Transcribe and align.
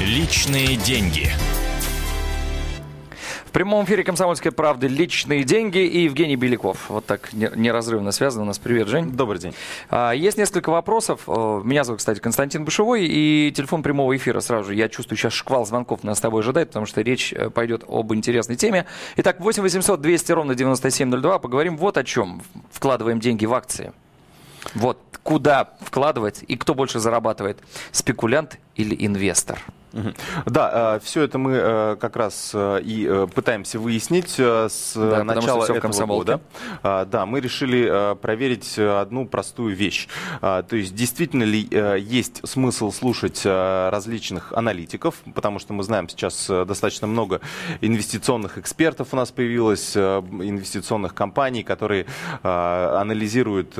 Личные 0.00 0.76
деньги. 0.76 1.28
В 3.46 3.50
прямом 3.50 3.84
эфире 3.84 4.04
«Комсомольской 4.04 4.52
правды» 4.52 4.86
личные 4.86 5.42
деньги 5.42 5.78
и 5.78 6.04
Евгений 6.04 6.36
Беляков. 6.36 6.88
Вот 6.88 7.04
так 7.04 7.32
неразрывно 7.32 8.12
связано 8.12 8.44
у 8.44 8.46
нас. 8.46 8.60
Привет, 8.60 8.86
Жень. 8.86 9.10
Добрый 9.10 9.40
день. 9.40 9.54
А, 9.90 10.12
есть 10.12 10.38
несколько 10.38 10.70
вопросов. 10.70 11.26
Меня 11.26 11.82
зовут, 11.82 11.98
кстати, 11.98 12.20
Константин 12.20 12.64
Бышевой, 12.64 13.06
и 13.06 13.52
телефон 13.56 13.82
прямого 13.82 14.16
эфира 14.16 14.38
сразу 14.38 14.68
же. 14.68 14.76
Я 14.76 14.88
чувствую, 14.88 15.18
сейчас 15.18 15.32
шквал 15.32 15.66
звонков 15.66 16.04
нас 16.04 16.18
с 16.18 16.20
тобой 16.20 16.42
ожидает, 16.42 16.68
потому 16.68 16.86
что 16.86 17.00
речь 17.00 17.32
э, 17.32 17.50
пойдет 17.50 17.82
об 17.88 18.14
интересной 18.14 18.54
теме. 18.54 18.86
Итак, 19.16 19.40
8 19.40 19.64
800 19.64 20.00
200 20.00 20.30
ровно 20.30 20.54
9702. 20.54 21.40
Поговорим 21.40 21.76
вот 21.76 21.98
о 21.98 22.04
чем. 22.04 22.42
Вкладываем 22.70 23.18
деньги 23.18 23.46
в 23.46 23.54
акции. 23.54 23.92
Вот 24.74 25.00
куда 25.24 25.76
вкладывать 25.80 26.44
и 26.46 26.56
кто 26.56 26.74
больше 26.76 27.00
зарабатывает, 27.00 27.58
спекулянт 27.90 28.58
или 28.76 28.94
инвестор. 29.04 29.58
Да, 30.46 30.96
э, 30.96 31.00
все 31.02 31.22
это 31.22 31.38
мы 31.38 31.52
э, 31.52 31.96
как 32.00 32.16
раз 32.16 32.50
э, 32.54 32.80
и 32.82 33.26
пытаемся 33.34 33.78
выяснить 33.78 34.38
с 34.38 34.92
да, 34.94 35.24
начала 35.24 35.64
этого 35.64 36.06
года. 36.06 36.40
Да, 36.82 37.26
мы 37.26 37.40
решили 37.40 38.14
проверить 38.16 38.78
одну 38.78 39.26
простую 39.26 39.74
вещь. 39.74 40.08
То 40.40 40.66
есть 40.72 40.94
действительно 40.94 41.44
ли 41.44 41.68
есть 41.98 42.46
смысл 42.48 42.90
слушать 42.92 43.42
различных 43.44 44.52
аналитиков, 44.52 45.16
потому 45.34 45.58
что 45.58 45.72
мы 45.72 45.82
знаем 45.82 46.08
сейчас 46.08 46.46
достаточно 46.48 47.06
много 47.06 47.40
инвестиционных 47.80 48.58
экспертов 48.58 49.08
у 49.12 49.16
нас 49.16 49.30
появилось, 49.30 49.96
инвестиционных 49.96 51.14
компаний, 51.14 51.62
которые 51.62 52.06
анализируют, 52.42 53.74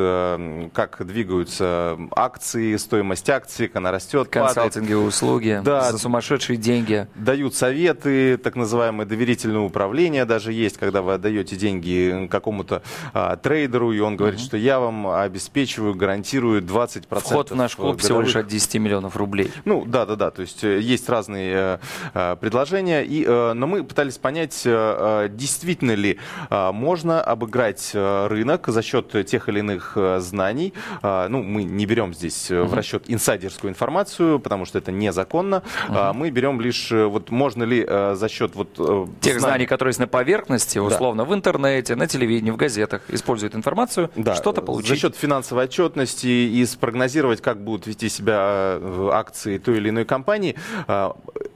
как 0.73 1.07
двигаются 1.07 1.99
акции, 2.13 2.77
стоимость 2.77 3.29
акций, 3.31 3.69
как 3.69 3.77
она 3.77 3.91
растет, 3.91 4.29
Консалтинговые 4.29 5.07
услуги. 5.07 5.61
Да, 5.65 5.98
за 5.99 6.03
сумасшедшие 6.03 6.57
деньги. 6.57 7.07
Дают 7.15 7.55
советы, 7.55 8.39
так 8.39 8.57
называемое 8.57 9.07
доверительное 9.07 9.61
управление 9.61 10.25
даже 10.25 10.53
есть, 10.53 10.79
когда 10.79 11.03
вы 11.03 11.15
отдаете 11.15 11.57
деньги 11.57 12.29
какому-то 12.31 12.83
а, 13.13 13.37
трейдеру, 13.37 13.93
и 13.93 14.01
он 14.01 14.17
говорит, 14.17 14.41
угу. 14.41 14.47
что 14.47 14.57
я 14.57 14.79
вам 14.79 15.09
обеспечиваю, 15.09 15.95
гарантирую 15.95 16.63
20%. 16.63 17.21
Вход 17.21 17.51
в 17.51 17.57
наш 17.57 17.77
клуб 17.77 17.97
годовых. 17.97 18.03
всего 18.03 18.21
лишь 18.23 18.37
от 18.37 18.47
10 18.47 18.75
миллионов 18.77 19.17
рублей. 19.17 19.51
Ну, 19.65 19.85
да-да-да, 19.85 20.31
то 20.31 20.43
есть 20.43 20.65
э, 20.65 20.81
есть 20.81 21.09
разные 21.09 21.81
э, 22.15 22.37
предложения, 22.41 23.03
и, 23.03 23.25
э, 23.27 23.53
но 23.53 23.67
мы 23.67 23.85
пытались 23.85 24.19
понять, 24.19 24.63
э, 24.65 25.29
действительно 25.31 25.93
ли 25.93 26.19
э, 26.49 26.73
можно 26.73 27.21
обыграть 27.21 27.91
рынок 27.93 28.69
за 28.69 28.83
счет 28.83 29.27
тех 29.27 29.49
или 29.49 29.59
иных 29.59 29.97
знаний. 30.19 30.73
Э, 31.03 31.27
ну, 31.29 31.43
мы 31.43 31.65
не 31.65 31.87
берем 31.87 32.15
здесь 32.15 32.51
угу. 32.51 32.69
в 32.69 32.75
расчет 32.75 33.05
инсайдерскую 33.09 33.71
информацию, 33.71 34.39
потому 34.39 34.65
что 34.65 34.79
это 34.79 34.93
незаконно. 34.93 35.63
Uh-huh. 35.89 36.13
Мы 36.13 36.31
берем 36.31 36.61
лишь, 36.61 36.93
э, 36.93 37.07
вот 37.07 37.31
можно 37.31 37.65
ли 37.65 37.85
э, 37.87 38.15
за 38.15 38.29
счет 38.29 38.55
вот... 38.55 38.69
Э, 38.79 39.07
Тех 39.21 39.41
знаний, 39.41 39.41
знаний 39.41 39.67
которые 39.67 39.91
есть 39.91 40.01
на 40.01 40.07
поверхности, 40.07 40.79
условно, 40.79 41.25
да. 41.25 41.31
в 41.31 41.35
интернете, 41.35 41.95
на 41.95 42.07
телевидении, 42.07 42.51
в 42.51 42.57
газетах, 42.57 43.03
используют 43.09 43.55
информацию, 43.55 44.11
да. 44.17 44.35
что-то 44.35 44.63
получить. 44.63 44.91
За 44.91 44.97
счет 44.97 45.17
финансовой 45.17 45.65
отчетности 45.65 46.27
и 46.27 46.65
спрогнозировать, 46.67 47.41
как 47.41 47.63
будут 47.63 47.87
вести 47.87 48.09
себя 48.09 48.79
акции 49.13 49.59
той 49.59 49.79
или 49.79 49.89
иной 49.91 50.05
компании, 50.05 50.55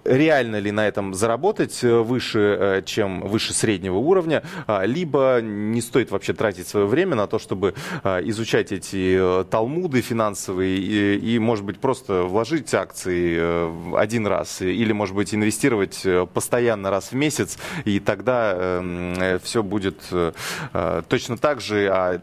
реально 0.05 0.58
ли 0.58 0.70
на 0.70 0.86
этом 0.86 1.14
заработать 1.14 1.83
выше, 1.83 2.83
чем 2.86 3.20
выше 3.20 3.53
среднего 3.53 3.98
уровня, 3.98 4.42
либо 4.84 5.41
не 5.42 5.80
стоит 5.80 6.10
вообще 6.10 6.33
тратить 6.33 6.66
свое 6.66 6.86
время 6.86 7.16
на 7.16 7.27
то, 7.27 7.38
чтобы 7.38 7.75
изучать 8.05 8.72
эти 8.72 9.44
талмуды 9.50 10.00
финансовые 10.00 10.77
и, 10.78 11.34
и 11.34 11.38
может 11.38 11.64
быть, 11.64 11.78
просто 11.78 12.22
вложить 12.22 12.72
акции 12.75 13.97
один 13.97 14.22
один 14.23 14.27
раз, 14.27 14.62
или, 14.62 14.92
может 14.92 15.15
быть, 15.15 15.34
инвестировать 15.34 16.03
э, 16.05 16.27
постоянно 16.33 16.91
раз 16.91 17.12
в 17.12 17.15
месяц, 17.15 17.59
и 17.84 18.01
тогда 18.01 18.53
эм, 18.55 19.15
э, 19.15 19.39
все 19.42 19.62
будет 19.62 20.01
э, 20.11 21.03
точно 21.09 21.37
так 21.37 21.60
же, 21.60 21.88
а 21.93 22.21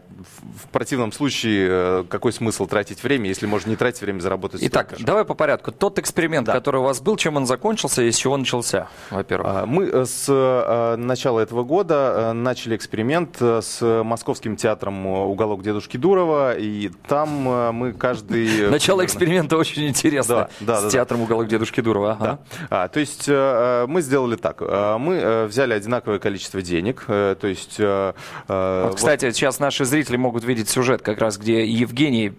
в 0.64 0.68
противном 0.68 1.12
случае 1.12 2.04
какой 2.04 2.32
смысл 2.32 2.66
тратить 2.66 3.02
время, 3.02 3.28
если 3.28 3.46
можно 3.46 3.70
не 3.70 3.76
тратить 3.76 4.02
время, 4.02 4.20
заработать 4.20 4.60
Итак, 4.62 4.94
же. 4.96 5.04
давай 5.04 5.24
по 5.24 5.34
порядку. 5.34 5.72
Тот 5.72 5.98
эксперимент, 5.98 6.46
да. 6.46 6.52
который 6.52 6.80
у 6.80 6.84
вас 6.84 7.00
был, 7.00 7.16
чем 7.16 7.36
он 7.36 7.46
закончился 7.46 8.02
и 8.02 8.10
с 8.10 8.16
чего 8.16 8.36
начался, 8.36 8.88
во-первых? 9.10 9.50
А, 9.50 9.66
мы 9.66 10.06
с 10.06 10.96
начала 10.96 11.40
этого 11.40 11.64
года 11.64 12.32
начали 12.34 12.76
эксперимент 12.76 13.36
с 13.40 13.80
Московским 14.04 14.56
театром 14.56 15.06
«Уголок 15.06 15.62
дедушки 15.62 15.96
Дурова», 15.96 16.56
и 16.56 16.90
там 17.08 17.74
мы 17.74 17.92
каждый... 17.92 18.70
Начало 18.70 19.04
эксперимента 19.04 19.56
очень 19.56 19.88
интересно. 19.88 20.48
С 20.60 20.90
театром 20.90 21.22
«Уголок 21.22 21.48
дедушки 21.48 21.80
Дурова». 21.80 21.89
Дурова. 21.90 22.12
Ага. 22.12 22.38
Да. 22.70 22.84
А, 22.84 22.88
то 22.88 23.00
есть 23.00 23.28
э, 23.28 23.32
э, 23.32 23.86
мы 23.88 24.00
сделали 24.00 24.36
так. 24.36 24.58
Э, 24.60 24.96
мы 24.98 25.46
взяли 25.46 25.74
одинаковое 25.74 26.18
количество 26.18 26.62
денег. 26.62 27.04
То 27.06 27.38
есть... 27.42 27.78
Вот, 27.78 28.94
кстати, 28.94 29.26
вот... 29.26 29.34
сейчас 29.34 29.58
наши 29.58 29.84
зрители 29.84 30.16
могут 30.16 30.44
видеть 30.44 30.68
сюжет 30.68 31.02
как 31.02 31.18
раз, 31.18 31.38
где 31.38 31.66
Евгений 31.66 32.32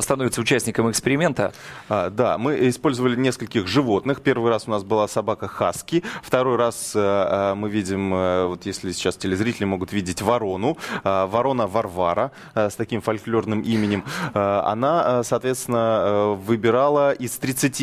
становится 0.00 0.42
участником 0.42 0.90
эксперимента. 0.90 1.54
А, 1.88 2.10
да, 2.10 2.36
мы 2.36 2.68
использовали 2.68 3.16
нескольких 3.16 3.66
животных. 3.66 4.20
Первый 4.20 4.50
раз 4.50 4.64
у 4.66 4.70
нас 4.70 4.82
была 4.84 5.08
собака 5.08 5.48
Хаски. 5.48 6.04
Второй 6.22 6.56
раз 6.56 6.94
мы 6.94 7.68
видим, 7.70 8.10
вот 8.48 8.66
если 8.66 8.92
сейчас 8.92 9.16
телезрители 9.16 9.64
могут 9.64 9.92
видеть 9.92 10.20
ворону. 10.20 10.76
Ворона 11.02 11.66
Варвара 11.66 12.30
с 12.54 12.74
таким 12.74 13.00
фольклорным 13.00 13.62
именем. 13.62 14.04
Она, 14.34 15.22
соответственно, 15.22 16.36
выбирала 16.38 17.12
из 17.12 17.38
30 17.38 17.80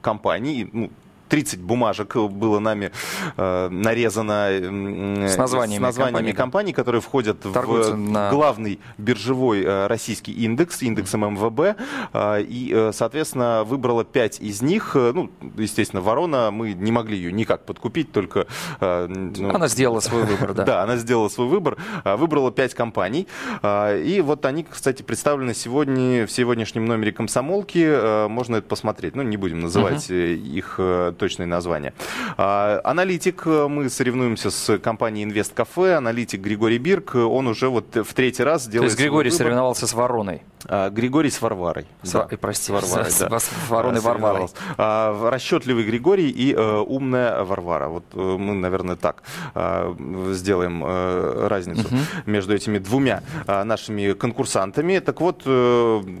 компаний, 0.00 0.68
ну, 0.72 0.88
30 1.32 1.60
бумажек 1.60 2.14
было 2.14 2.58
нами 2.58 2.92
э, 3.38 3.68
нарезано 3.70 4.48
э, 4.50 5.28
с 5.28 5.38
названиями, 5.38 5.80
с 5.80 5.86
названиями 5.86 6.32
компаний, 6.32 6.32
компаний, 6.34 6.72
которые 6.74 7.00
входят 7.00 7.40
Торгуются 7.40 7.92
в 7.92 7.96
на... 7.96 8.28
главный 8.28 8.80
биржевой 8.98 9.62
э, 9.62 9.86
российский 9.86 10.32
индекс, 10.32 10.82
индекс 10.82 11.14
ММВБ. 11.14 11.78
Э, 12.12 12.42
и, 12.42 12.70
э, 12.70 12.90
соответственно, 12.92 13.64
выбрала 13.64 14.04
5 14.04 14.40
из 14.40 14.60
них. 14.60 14.92
Э, 14.94 15.12
ну, 15.14 15.30
естественно, 15.56 16.02
Ворона, 16.02 16.50
мы 16.50 16.74
не 16.74 16.92
могли 16.92 17.16
ее 17.16 17.32
никак 17.32 17.64
подкупить, 17.64 18.12
только... 18.12 18.46
Э, 18.80 19.06
ну, 19.08 19.54
она 19.54 19.68
сделала 19.68 20.00
свой 20.00 20.24
выбор, 20.24 20.52
да. 20.52 20.64
Да, 20.72 20.82
она 20.82 20.96
сделала 20.96 21.30
свой 21.30 21.48
выбор. 21.48 21.78
Э, 22.04 22.16
выбрала 22.16 22.52
5 22.52 22.74
компаний. 22.74 23.26
И 23.64 24.22
вот 24.22 24.44
они, 24.44 24.64
кстати, 24.64 25.02
представлены 25.02 25.54
сегодня 25.54 26.26
в 26.26 26.30
сегодняшнем 26.30 26.84
номере 26.84 27.12
комсомолки. 27.12 28.28
Можно 28.28 28.56
это 28.56 28.68
посмотреть. 28.68 29.16
Ну, 29.16 29.22
не 29.22 29.38
будем 29.38 29.60
называть 29.60 30.10
uh-huh. 30.10 30.34
их 30.34 30.78
точное 31.22 31.46
название. 31.46 31.94
А, 32.36 32.80
аналитик, 32.82 33.46
э, 33.46 33.68
мы 33.68 33.88
соревнуемся 33.88 34.50
с 34.50 34.76
компанией 34.78 35.22
Инвест 35.22 35.54
Кафе, 35.54 35.94
аналитик 35.94 36.40
Григорий 36.40 36.78
Бирк, 36.78 37.14
он 37.14 37.46
уже 37.46 37.68
вот 37.68 37.94
в 37.94 38.12
третий 38.12 38.42
раз 38.42 38.66
делает... 38.66 38.90
То 38.90 38.92
есть 38.94 38.98
Григорий 38.98 39.30
выбор. 39.30 39.38
соревновался 39.38 39.86
с 39.86 39.92
Вороной? 39.92 40.42
А, 40.66 40.90
Григорий 40.90 41.30
с 41.30 41.40
Варварой. 41.40 41.86
С, 42.02 42.12
да. 42.12 42.28
Прости, 42.40 42.66
с 42.66 42.70
Варварой, 42.70 43.10
с, 43.10 43.18
да. 43.18 43.38
с 43.38 43.50
Вороной 43.68 44.00
Варварой. 44.00 44.48
А, 44.76 45.30
расчетливый 45.30 45.84
Григорий 45.84 46.30
и 46.30 46.54
а, 46.56 46.80
умная 46.80 47.44
Варвара. 47.44 47.88
Вот 47.88 48.04
мы, 48.14 48.54
наверное, 48.54 48.96
так 48.96 49.22
а, 49.54 49.94
сделаем 50.32 50.82
а, 50.84 51.48
разницу 51.48 51.86
угу. 51.86 51.96
между 52.26 52.54
этими 52.54 52.78
двумя 52.78 53.22
а, 53.46 53.64
нашими 53.64 54.12
конкурсантами. 54.12 54.98
Так 54.98 55.20
вот, 55.20 55.42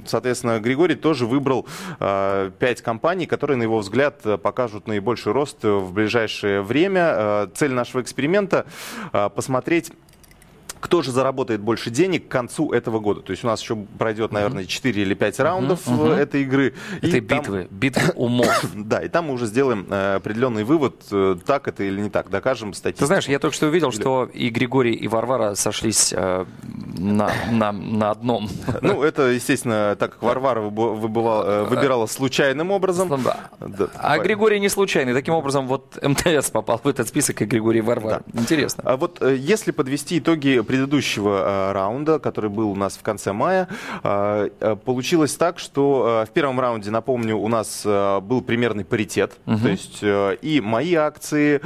соответственно, 0.06 0.60
Григорий 0.60 0.94
тоже 0.94 1.26
выбрал 1.26 1.66
а, 2.00 2.50
пять 2.50 2.82
компаний, 2.82 3.26
которые, 3.26 3.56
на 3.56 3.62
его 3.62 3.78
взгляд, 3.78 4.22
покажут 4.42 4.86
наибольший 4.92 5.32
рост 5.32 5.64
в 5.64 5.92
ближайшее 5.92 6.62
время. 6.62 7.48
Цель 7.54 7.72
нашего 7.72 8.02
эксперимента 8.02 8.66
посмотреть 9.34 9.92
кто 10.82 11.00
же 11.00 11.12
заработает 11.12 11.60
больше 11.60 11.90
денег 11.90 12.26
к 12.26 12.30
концу 12.30 12.72
этого 12.72 12.98
года. 12.98 13.20
То 13.20 13.30
есть 13.30 13.44
у 13.44 13.46
нас 13.46 13.62
еще 13.62 13.76
пройдет, 13.76 14.32
наверное, 14.32 14.64
4 14.64 15.00
или 15.00 15.14
5 15.14 15.40
раундов 15.40 15.86
uh-huh, 15.86 16.08
uh-huh. 16.08 16.16
этой 16.16 16.42
игры. 16.42 16.74
Этой 17.00 17.18
и 17.18 17.20
битвы, 17.20 17.66
там... 17.68 17.78
битвы 17.78 18.12
умов. 18.16 18.64
да, 18.74 18.98
и 18.98 19.08
там 19.08 19.26
мы 19.26 19.34
уже 19.34 19.46
сделаем 19.46 19.86
э, 19.88 20.16
определенный 20.16 20.64
вывод, 20.64 20.96
э, 21.12 21.36
так 21.46 21.68
это 21.68 21.84
или 21.84 22.00
не 22.00 22.10
так, 22.10 22.30
докажем 22.30 22.74
статистику. 22.74 23.04
Ты 23.04 23.06
знаешь, 23.06 23.28
я 23.28 23.38
только 23.38 23.54
что 23.54 23.68
увидел, 23.68 23.90
или... 23.90 24.00
что 24.00 24.28
и 24.34 24.48
Григорий, 24.48 24.92
и 24.92 25.06
Варвара 25.06 25.54
сошлись 25.54 26.12
э, 26.12 26.44
на, 26.98 27.30
на, 27.52 27.70
на 27.70 28.10
одном. 28.10 28.48
ну, 28.82 29.04
это, 29.04 29.30
естественно, 29.30 29.96
так 29.96 30.14
как 30.14 30.22
Варвара 30.22 30.62
выбывала, 30.62 31.44
э, 31.44 31.64
выбирала 31.64 32.06
случайным 32.06 32.72
образом. 32.72 33.08
Да. 33.22 33.50
Да, 33.60 33.88
а 33.94 34.18
Григорий 34.18 34.58
не 34.58 34.68
случайный. 34.68 35.14
Таким 35.14 35.34
образом, 35.34 35.68
вот 35.68 35.96
МТС 36.02 36.50
попал 36.50 36.80
в 36.82 36.88
этот 36.88 37.06
список, 37.06 37.40
и 37.40 37.44
Григорий 37.44 37.82
Варвара. 37.82 38.24
Да. 38.26 38.40
Интересно. 38.40 38.82
А 38.84 38.96
вот 38.96 39.22
если 39.22 39.70
подвести 39.70 40.18
итоги 40.18 40.60
предыдущего 40.72 41.74
раунда, 41.74 42.18
который 42.18 42.48
был 42.48 42.70
у 42.70 42.74
нас 42.74 42.96
в 42.96 43.02
конце 43.02 43.34
мая, 43.34 43.68
получилось 44.86 45.34
так, 45.34 45.58
что 45.58 46.24
в 46.26 46.32
первом 46.32 46.58
раунде, 46.58 46.90
напомню, 46.90 47.36
у 47.36 47.46
нас 47.48 47.82
был 47.84 48.40
примерный 48.40 48.86
паритет. 48.86 49.32
Угу. 49.44 49.58
То 49.58 49.68
есть 49.68 50.02
и 50.02 50.62
мои 50.64 50.94
акции, 50.94 51.60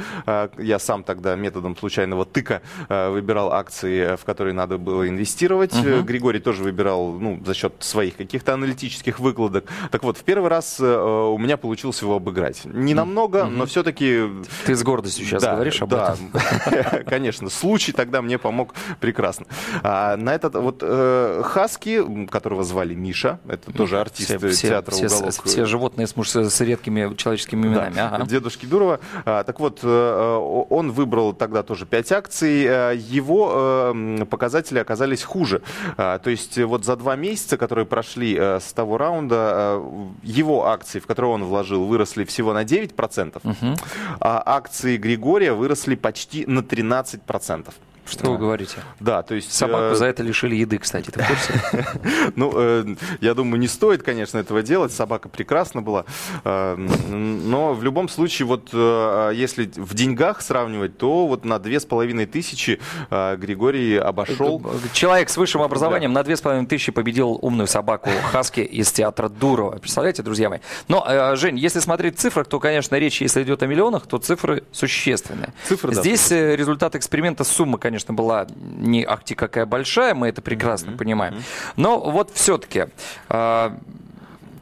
я 0.57 0.79
сам 0.79 1.03
тогда 1.03 1.37
методом 1.37 1.77
случайного 1.77 2.25
тыка 2.25 2.61
выбирал 2.89 3.53
акции, 3.53 4.17
в 4.17 4.25
которые 4.25 4.53
надо 4.53 4.77
было 4.77 5.07
инвестировать. 5.07 5.73
Угу. 5.73 6.03
Григорий 6.03 6.41
тоже 6.41 6.63
выбирал 6.63 7.13
ну, 7.13 7.41
за 7.45 7.53
счет 7.53 7.75
своих 7.79 8.17
каких-то 8.17 8.55
аналитических 8.55 9.21
выкладок. 9.21 9.69
Так 9.89 10.03
вот, 10.03 10.17
в 10.17 10.23
первый 10.23 10.49
раз 10.49 10.81
у 10.81 11.37
меня 11.37 11.55
получилось 11.55 12.01
его 12.01 12.17
обыграть. 12.17 12.65
Не 12.65 12.93
намного, 12.93 13.43
угу. 13.43 13.51
но 13.51 13.65
все-таки... 13.67 14.23
Ты 14.65 14.75
с 14.75 14.83
гордостью 14.83 15.25
сейчас 15.25 15.43
да, 15.43 15.55
говоришь 15.55 15.81
об 15.81 15.91
да, 15.91 16.13
этом. 16.13 17.03
конечно. 17.05 17.49
Случай 17.49 17.93
тогда 17.93 18.21
мне 18.21 18.37
помог 18.37 18.73
прекрасно. 18.99 19.45
А, 19.83 20.15
на 20.17 20.33
этот 20.33 20.55
вот 20.55 20.79
э, 20.81 21.41
Хаски, 21.43 22.27
которого 22.27 22.63
звали 22.63 22.93
Миша, 22.93 23.39
это 23.47 23.71
тоже 23.71 23.99
артист 23.99 24.37
все, 24.37 24.69
театра 24.69 24.93
все, 24.93 25.07
«Уголок». 25.07 25.33
Все, 25.33 25.43
все 25.43 25.65
животные 25.65 26.07
с, 26.07 26.15
муж, 26.15 26.29
с 26.29 26.61
редкими 26.61 27.15
человеческими 27.15 27.67
именами. 27.67 27.93
Да, 27.93 28.09
ага. 28.09 28.25
Дедушки 28.25 28.65
Дурова. 28.65 28.99
А, 29.25 29.43
так 29.43 29.59
вот, 29.59 29.79
э, 29.83 30.65
он 30.69 30.91
выбрал 30.91 31.33
тогда 31.33 31.63
тоже 31.63 31.85
5 31.85 32.11
акций. 32.11 32.65
Э, 32.65 32.95
его 32.95 33.93
э, 33.93 34.25
показатели 34.29 34.79
оказались 34.79 35.23
хуже. 35.23 35.61
А, 35.97 36.19
то 36.19 36.29
есть 36.29 36.57
вот 36.57 36.85
за 36.85 36.95
два 36.95 37.15
месяца, 37.15 37.57
которые 37.57 37.85
прошли 37.85 38.35
э, 38.37 38.59
с 38.59 38.73
того 38.73 38.97
раунда, 38.97 39.79
э, 39.79 40.07
его 40.23 40.67
акции, 40.67 40.99
в 40.99 41.07
которые 41.07 41.31
он 41.31 41.43
вложил, 41.43 41.85
выросли 41.85 42.23
всего 42.23 42.53
на 42.53 42.63
9%, 42.63 43.39
угу. 43.43 43.75
а 44.19 44.43
акции 44.45 44.97
Григория 44.97 45.53
выросли 45.53 45.95
почти 45.95 46.45
на 46.45 46.59
13%. 46.59 47.73
Что 48.07 48.23
да. 48.23 48.29
вы 48.31 48.37
говорите? 48.37 48.77
Да, 48.99 49.21
то 49.21 49.35
есть... 49.35 49.51
Собаку 49.51 49.93
э... 49.93 49.95
за 49.95 50.05
это 50.05 50.23
лишили 50.23 50.55
еды, 50.55 50.77
кстати, 50.77 51.11
ты 51.11 51.21
в 51.21 51.27
курсе? 51.27 51.87
Ну, 52.35 52.51
э, 52.55 52.95
я 53.21 53.33
думаю, 53.33 53.59
не 53.59 53.67
стоит, 53.67 54.03
конечно, 54.03 54.37
этого 54.37 54.61
делать. 54.61 54.91
Собака 54.91 55.29
прекрасна 55.29 55.81
была. 55.81 56.05
Э, 56.43 56.75
но 56.75 57.73
в 57.73 57.83
любом 57.83 58.09
случае, 58.09 58.45
вот 58.47 58.69
э, 58.71 59.31
если 59.33 59.69
в 59.75 59.93
деньгах 59.93 60.41
сравнивать, 60.41 60.97
то 60.97 61.27
вот 61.27 61.45
на 61.45 61.59
две 61.59 61.79
с 61.79 61.85
половиной 61.85 62.25
тысячи 62.25 62.79
Григорий 63.09 63.97
обошел... 63.97 64.61
Человек 64.93 65.29
с 65.29 65.37
высшим 65.37 65.61
образованием 65.61 66.13
на 66.13 66.23
две 66.23 66.37
с 66.37 66.41
половиной 66.41 66.67
тысячи 66.67 66.91
победил 66.91 67.37
умную 67.41 67.67
собаку 67.67 68.09
Хаски 68.31 68.61
из 68.61 68.91
театра 68.91 69.29
Дурова. 69.29 69.77
Представляете, 69.77 70.23
друзья 70.23 70.49
мои? 70.49 70.59
Но, 70.87 71.35
Жень, 71.35 71.57
если 71.57 71.79
смотреть 71.79 72.17
в 72.17 72.19
цифрах, 72.19 72.47
то, 72.47 72.59
конечно, 72.59 72.95
речь, 72.95 73.21
если 73.21 73.43
идет 73.43 73.63
о 73.63 73.67
миллионах, 73.67 74.07
то 74.07 74.17
цифры 74.17 74.63
существенные. 74.71 75.53
Цифры, 75.67 75.93
Здесь 75.93 76.31
результат 76.31 76.95
эксперимента 76.95 77.43
сумма, 77.43 77.77
конечно, 77.77 77.96
конечно, 77.97 78.13
была 78.13 78.45
не 78.57 79.03
ахти 79.03 79.33
какая 79.33 79.65
большая, 79.65 80.13
мы 80.13 80.27
это 80.27 80.43
прекрасно 80.43 80.91
mm-hmm. 80.91 80.97
понимаем. 80.97 81.43
Но 81.77 81.99
вот 81.99 82.29
все-таки, 82.31 82.79
э, 82.79 82.87
а, 83.29 83.77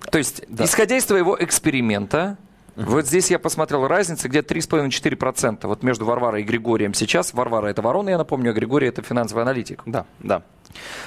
то 0.09 0.17
есть, 0.17 0.43
да. 0.47 0.63
исходя 0.63 0.95
из 0.95 1.05
твоего 1.05 1.35
эксперимента. 1.37 2.37
Вот 2.77 3.07
здесь 3.07 3.31
я 3.31 3.39
посмотрел 3.39 3.87
разница 3.87 4.27
где-то 4.27 4.53
3,5-4%. 4.53 5.65
Вот 5.65 5.81
между 5.81 6.05
Варварой 6.05 6.41
и 6.41 6.43
Григорием 6.43 6.93
сейчас. 6.93 7.33
Варвара 7.33 7.67
это 7.67 7.81
ворона, 7.81 8.09
я 8.09 8.17
напомню, 8.17 8.51
а 8.51 8.53
Григорий 8.53 8.87
это 8.87 9.01
финансовый 9.01 9.43
аналитик. 9.43 9.81
Да, 9.85 10.05
да. 10.19 10.43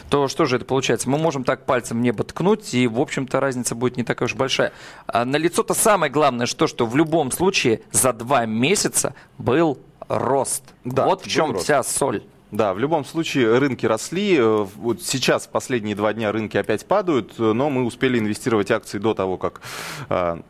То 0.09 0.29
что 0.29 0.47
же 0.47 0.57
это 0.57 0.65
получается? 0.65 1.11
Мы 1.11 1.19
можем 1.19 1.45
так 1.45 1.67
пальцем 1.67 2.01
небо 2.01 2.25
ткнуть, 2.25 2.73
и, 2.73 2.87
в 2.87 2.99
общем-то, 2.99 3.39
разница 3.39 3.75
будет 3.75 3.99
не 3.99 4.03
такая 4.03 4.29
уж 4.29 4.35
большая. 4.35 4.73
А 5.07 5.27
на 5.27 5.37
лицо-то 5.37 5.75
самое 5.75 6.11
главное, 6.11 6.47
что, 6.47 6.67
что 6.69 6.87
в 6.87 6.97
любом 6.97 7.31
случае 7.31 7.83
за 7.93 8.15
два 8.15 8.47
месяца 8.47 9.15
был 9.37 9.79
рост. 10.08 10.62
Да, 10.84 11.06
вот 11.06 11.25
в 11.25 11.28
чем 11.28 11.52
рост. 11.52 11.64
вся 11.64 11.82
соль. 11.82 12.22
Да, 12.50 12.72
в 12.72 12.78
любом 12.78 13.05
случае 13.05 13.58
рынки 13.58 13.84
росли. 13.84 14.37
Э, 14.38 14.66
вот 14.76 15.02
сейчас 15.02 15.46
последние 15.46 15.94
два 15.94 16.14
дня 16.14 16.32
рынки 16.32 16.56
опять 16.56 16.87
падают, 16.87 17.34
э, 17.38 17.52
но 17.52 17.69
мы 17.69 17.84
успели 17.84 18.19
инвестировать 18.19 18.70
акции 18.70 18.99
до 18.99 19.14
того, 19.14 19.37
как 19.37 19.60
э, 20.08 20.40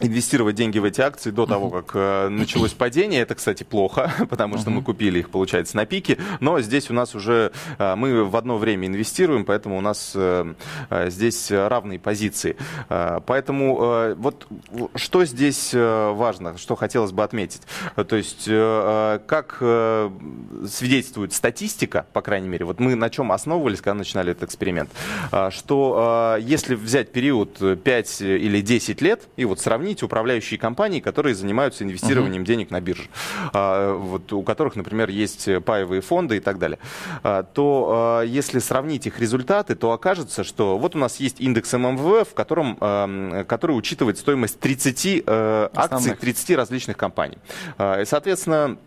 инвестировать 0.00 0.56
деньги 0.56 0.78
в 0.78 0.84
эти 0.84 1.00
акции 1.00 1.30
до 1.30 1.46
того, 1.46 1.70
как 1.70 1.92
э, 1.94 2.28
началось 2.28 2.72
падение. 2.72 3.20
Это, 3.22 3.34
кстати, 3.34 3.62
плохо, 3.62 4.12
потому 4.30 4.58
что 4.58 4.70
мы 4.70 4.82
купили 4.82 5.20
их, 5.20 5.30
получается, 5.30 5.76
на 5.76 5.86
пике. 5.86 6.18
Но 6.40 6.60
здесь 6.60 6.90
у 6.90 6.94
нас 6.94 7.14
уже 7.14 7.52
э, 7.78 7.94
мы 7.94 8.24
в 8.24 8.36
одно 8.36 8.58
время 8.58 8.88
инвестируем, 8.88 9.44
поэтому 9.44 9.78
у 9.78 9.80
нас 9.80 10.12
э, 10.14 10.54
э 10.90 11.10
здесь 11.10 11.50
равные 11.50 11.98
позиции. 11.98 12.56
Э, 12.88 13.20
поэтому 13.24 13.78
э, 13.80 14.14
вот 14.14 14.46
что 14.96 15.24
здесь 15.24 15.70
э, 15.72 16.12
важно, 16.12 16.58
что 16.58 16.74
хотелось 16.76 17.12
бы 17.12 17.22
отметить. 17.22 17.62
То 17.94 18.16
есть, 18.16 18.44
э, 18.48 19.20
как 19.26 19.58
э, 19.60 20.10
свидетельствует 20.68 21.32
статистика, 21.32 22.06
по 22.12 22.20
крайней 22.20 22.48
мере, 22.48 22.64
вот 22.64 22.80
мы 22.80 22.94
на 22.94 23.10
чем 23.10 23.32
основывались, 23.32 23.80
когда 23.80 23.94
начинали 23.94 24.32
этот 24.32 24.44
эксперимент, 24.44 24.90
э, 25.30 25.50
что 25.50 26.36
э, 26.38 26.42
если 26.42 26.74
взять 26.74 27.12
период 27.12 27.58
5 27.82 28.20
или 28.20 28.60
10 28.60 29.00
лет 29.00 29.22
и 29.36 29.44
вот 29.44 29.60
сравнить 29.60 29.83
сравнить 29.84 30.02
управляющие 30.02 30.58
компании, 30.58 31.00
которые 31.00 31.34
занимаются 31.34 31.84
инвестированием 31.84 32.42
uh-huh. 32.42 32.46
денег 32.46 32.70
на 32.70 32.80
бирже, 32.80 33.04
а, 33.52 33.94
вот, 33.94 34.32
у 34.32 34.42
которых, 34.42 34.76
например, 34.76 35.10
есть 35.10 35.48
паевые 35.64 36.00
фонды 36.00 36.38
и 36.38 36.40
так 36.40 36.58
далее, 36.58 36.78
а, 37.22 37.42
то 37.42 38.20
а, 38.20 38.22
если 38.22 38.60
сравнить 38.60 39.06
их 39.06 39.20
результаты, 39.20 39.74
то 39.74 39.92
окажется, 39.92 40.42
что 40.42 40.78
вот 40.78 40.96
у 40.96 40.98
нас 40.98 41.20
есть 41.20 41.38
индекс 41.40 41.74
ММВ, 41.74 42.28
в 42.30 42.34
котором, 42.34 42.76
который 43.46 43.72
учитывает 43.72 44.18
стоимость 44.18 44.58
30 44.60 45.24
э, 45.26 45.68
акций 45.74 46.14
30 46.14 46.56
различных 46.56 46.96
компаний. 46.96 47.38
И, 47.78 48.04
соответственно, 48.06 48.78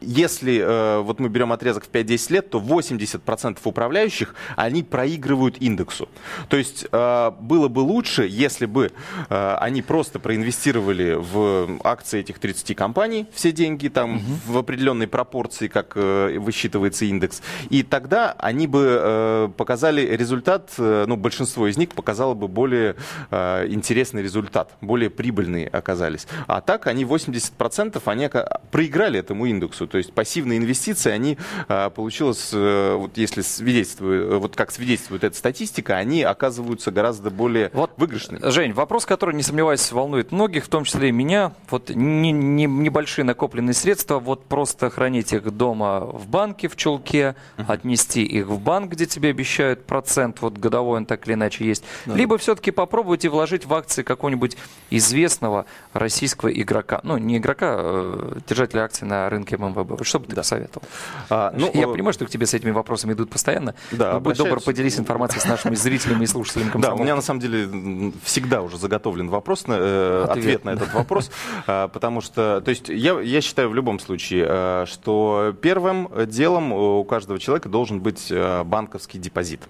если 0.00 0.60
э, 0.60 1.00
вот 1.00 1.20
мы 1.20 1.28
берем 1.28 1.52
отрезок 1.52 1.84
в 1.84 1.90
5-10 1.90 2.32
лет, 2.32 2.50
то 2.50 2.58
80% 2.58 3.58
управляющих, 3.64 4.34
они 4.56 4.82
проигрывают 4.82 5.56
индексу. 5.60 6.08
То 6.48 6.56
есть 6.56 6.86
э, 6.90 7.30
было 7.40 7.68
бы 7.68 7.80
лучше, 7.80 8.26
если 8.28 8.66
бы 8.66 8.92
э, 9.28 9.56
они 9.60 9.82
просто 9.82 10.18
проинвестировали 10.18 11.14
в 11.18 11.78
акции 11.84 12.20
этих 12.20 12.38
30 12.38 12.76
компаний, 12.76 13.26
все 13.32 13.52
деньги 13.52 13.88
там 13.88 14.16
угу. 14.16 14.24
в 14.46 14.58
определенной 14.58 15.06
пропорции, 15.06 15.68
как 15.68 15.92
э, 15.96 16.38
высчитывается 16.38 17.04
индекс, 17.04 17.42
и 17.70 17.82
тогда 17.82 18.34
они 18.38 18.66
бы 18.66 18.98
э, 19.00 19.48
показали 19.56 20.02
результат, 20.02 20.72
э, 20.78 21.04
ну, 21.06 21.16
большинство 21.16 21.66
из 21.66 21.76
них 21.76 21.90
показало 21.90 22.34
бы 22.34 22.48
более 22.48 22.96
э, 23.30 23.66
интересный 23.68 24.22
результат, 24.22 24.72
более 24.80 25.10
прибыльные 25.10 25.68
оказались. 25.68 26.26
А 26.46 26.60
так 26.60 26.86
они 26.86 27.04
80% 27.04 28.02
они 28.04 28.30
проиграли 28.70 29.18
этому 29.20 29.46
индексу. 29.46 29.85
То 29.86 29.98
есть 29.98 30.12
пассивные 30.12 30.58
инвестиции, 30.58 31.10
они 31.10 31.38
а, 31.68 31.90
получилось, 31.90 32.50
э, 32.52 32.94
вот 32.94 33.16
если 33.16 33.42
свидетельствует, 33.42 34.32
э, 34.32 34.36
вот 34.36 34.56
как 34.56 34.70
свидетельствует 34.70 35.24
эта 35.24 35.36
статистика, 35.36 35.96
они 35.96 36.22
оказываются 36.22 36.90
гораздо 36.90 37.30
более 37.30 37.70
вот, 37.72 37.92
выигрышными. 37.96 38.40
Жень, 38.50 38.72
вопрос, 38.72 39.06
который, 39.06 39.34
не 39.34 39.42
сомневаюсь, 39.42 39.90
волнует 39.92 40.32
многих, 40.32 40.64
в 40.64 40.68
том 40.68 40.84
числе 40.84 41.08
и 41.08 41.12
меня. 41.12 41.52
Вот 41.70 41.90
не, 41.90 42.32
не, 42.32 42.66
небольшие 42.66 43.24
накопленные 43.24 43.74
средства, 43.74 44.18
вот 44.18 44.44
просто 44.46 44.90
хранить 44.90 45.32
их 45.32 45.50
дома 45.56 46.00
в 46.00 46.28
банке 46.28 46.68
в 46.68 46.76
чулке, 46.76 47.34
uh-huh. 47.56 47.64
отнести 47.68 48.22
их 48.22 48.46
в 48.46 48.58
банк, 48.60 48.92
где 48.92 49.06
тебе 49.06 49.30
обещают 49.30 49.84
процент, 49.84 50.40
вот 50.40 50.58
годовой 50.58 50.98
он 50.98 51.06
так 51.06 51.26
или 51.26 51.34
иначе 51.34 51.64
есть. 51.64 51.84
Да. 52.06 52.14
Либо 52.14 52.38
все-таки 52.38 52.70
попробовать 52.70 53.24
и 53.24 53.28
вложить 53.28 53.66
в 53.66 53.74
акции 53.74 54.02
какого-нибудь 54.02 54.56
известного 54.90 55.66
российского 55.92 56.48
игрока. 56.48 57.00
Ну, 57.02 57.18
не 57.18 57.38
игрока, 57.38 57.74
а 57.78 58.38
держателя 58.48 58.82
акций 58.82 59.06
на 59.06 59.28
рынке 59.28 59.56
ММВ 59.56 59.75
МВБ. 59.76 60.04
Что 60.04 60.20
бы 60.20 60.26
ты 60.26 60.34
да. 60.34 60.42
посоветовал? 60.42 60.86
А, 61.30 61.52
ну, 61.56 61.70
Я 61.74 61.84
э... 61.84 61.92
понимаю, 61.92 62.12
что 62.12 62.26
к 62.26 62.30
тебе 62.30 62.46
с 62.46 62.54
этими 62.54 62.70
вопросами 62.70 63.12
идут 63.12 63.30
постоянно. 63.30 63.74
Да, 63.92 64.14
но 64.14 64.20
будь 64.20 64.36
добр, 64.36 64.60
поделись 64.60 64.98
информацией 64.98 65.40
с 65.40 65.46
нашими 65.46 65.74
зрителями 65.74 66.24
и 66.24 66.26
слушателями 66.26 66.70
Да, 66.74 66.94
у 66.94 66.98
меня 66.98 67.16
на 67.16 67.22
самом 67.22 67.40
деле 67.40 68.12
всегда 68.24 68.62
уже 68.62 68.78
заготовлен 68.78 69.28
вопрос, 69.28 69.64
э, 69.66 70.24
ответ. 70.28 70.44
ответ 70.44 70.64
на 70.64 70.70
этот 70.70 70.92
вопрос, 70.92 71.30
э, 71.66 71.88
потому 71.92 72.20
что, 72.20 72.60
то 72.64 72.70
есть 72.70 72.88
я, 72.88 73.20
я 73.20 73.40
считаю 73.40 73.68
в 73.70 73.74
любом 73.74 73.98
случае, 73.98 74.46
э, 74.48 74.84
что 74.86 75.54
первым 75.60 76.10
делом 76.26 76.72
у 76.72 77.04
каждого 77.04 77.38
человека 77.38 77.68
должен 77.68 78.00
быть 78.00 78.28
э, 78.30 78.64
банковский 78.64 79.18
депозит. 79.18 79.60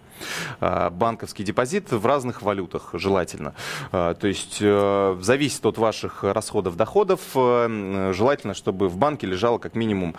Э, 0.60 0.90
банковский 0.90 1.44
депозит 1.44 1.90
в 1.90 2.04
разных 2.06 2.42
валютах 2.42 2.90
желательно. 2.92 3.54
Э, 3.92 4.14
то 4.18 4.26
есть 4.26 4.58
зависит 4.58 5.64
от 5.66 5.78
ваших 5.78 6.24
расходов, 6.24 6.76
доходов. 6.76 7.20
Желательно, 7.34 8.54
чтобы 8.54 8.88
в 8.88 8.96
банке 8.96 9.26
лежало 9.26 9.58
как 9.58 9.74
минимум 9.74 9.95
минимум 9.96 10.14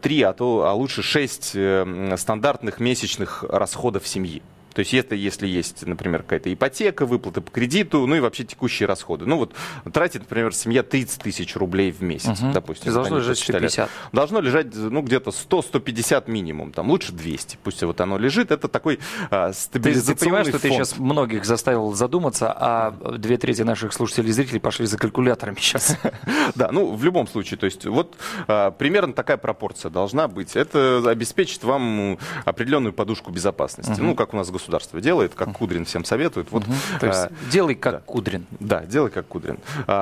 3, 0.00 0.22
а, 0.22 0.32
то, 0.32 0.66
а 0.66 0.72
лучше 0.72 1.02
6 1.02 1.52
э, 1.54 2.14
стандартных 2.16 2.80
месячных 2.80 3.44
расходов 3.48 4.06
семьи. 4.06 4.42
То 4.74 4.80
есть 4.80 4.94
это 4.94 5.14
если 5.14 5.46
есть, 5.46 5.86
например, 5.86 6.22
какая-то 6.22 6.52
ипотека, 6.52 7.06
выплаты 7.06 7.40
по 7.40 7.50
кредиту, 7.50 8.06
ну 8.06 8.16
и 8.16 8.20
вообще 8.20 8.44
текущие 8.44 8.86
расходы. 8.86 9.26
Ну 9.26 9.36
вот 9.36 9.54
тратит, 9.92 10.22
например, 10.22 10.54
семья 10.54 10.82
30 10.82 11.22
тысяч 11.22 11.56
рублей 11.56 11.90
в 11.90 12.02
месяц, 12.02 12.40
угу. 12.40 12.52
допустим. 12.52 12.92
Должно 12.92 13.18
лежать 13.18 13.38
150. 13.38 13.90
Должно 14.12 14.40
лежать, 14.40 14.74
ну, 14.74 15.02
где-то 15.02 15.30
100-150 15.30 16.30
минимум, 16.30 16.72
там 16.72 16.90
лучше 16.90 17.12
200. 17.12 17.58
Пусть 17.62 17.82
вот 17.82 18.00
оно 18.00 18.18
лежит. 18.18 18.50
Это 18.50 18.68
такой 18.68 18.98
а, 19.30 19.52
стабилизационный 19.52 20.14
ты, 20.14 20.18
ты 20.18 20.24
понимаешь, 20.24 20.46
что 20.46 20.58
фонд. 20.58 20.62
ты 20.62 20.68
сейчас 20.70 20.98
многих 20.98 21.44
заставил 21.44 21.92
задуматься, 21.92 22.52
а 22.56 22.90
две 23.18 23.36
трети 23.36 23.62
наших 23.62 23.92
слушателей 23.92 24.30
и 24.30 24.32
зрителей 24.32 24.60
пошли 24.60 24.86
за 24.86 24.98
калькуляторами 24.98 25.56
сейчас. 25.58 25.96
Да, 26.54 26.70
ну, 26.70 26.94
в 26.94 27.04
любом 27.04 27.26
случае, 27.26 27.58
то 27.58 27.66
есть 27.66 27.86
вот 27.86 28.16
а, 28.46 28.70
примерно 28.70 29.12
такая 29.12 29.36
пропорция 29.36 29.90
должна 29.90 30.28
быть. 30.28 30.56
Это 30.56 31.02
обеспечит 31.06 31.64
вам 31.64 32.18
определенную 32.44 32.92
подушку 32.92 33.30
безопасности. 33.30 34.00
Ну, 34.00 34.14
как 34.14 34.34
у 34.34 34.36
нас 34.36 34.50
государство 34.50 34.61
делает, 35.00 35.34
как 35.34 35.52
Кудрин 35.52 35.84
всем 35.84 36.04
советует. 36.04 36.50
Вот, 36.50 36.64
То 37.00 37.06
есть 37.06 37.28
делай 37.50 37.74
как 37.74 38.04
Кудрин. 38.04 38.46
Да, 38.60 38.82
делай 38.84 39.10
как 39.10 39.26
Кудрин. 39.26 39.58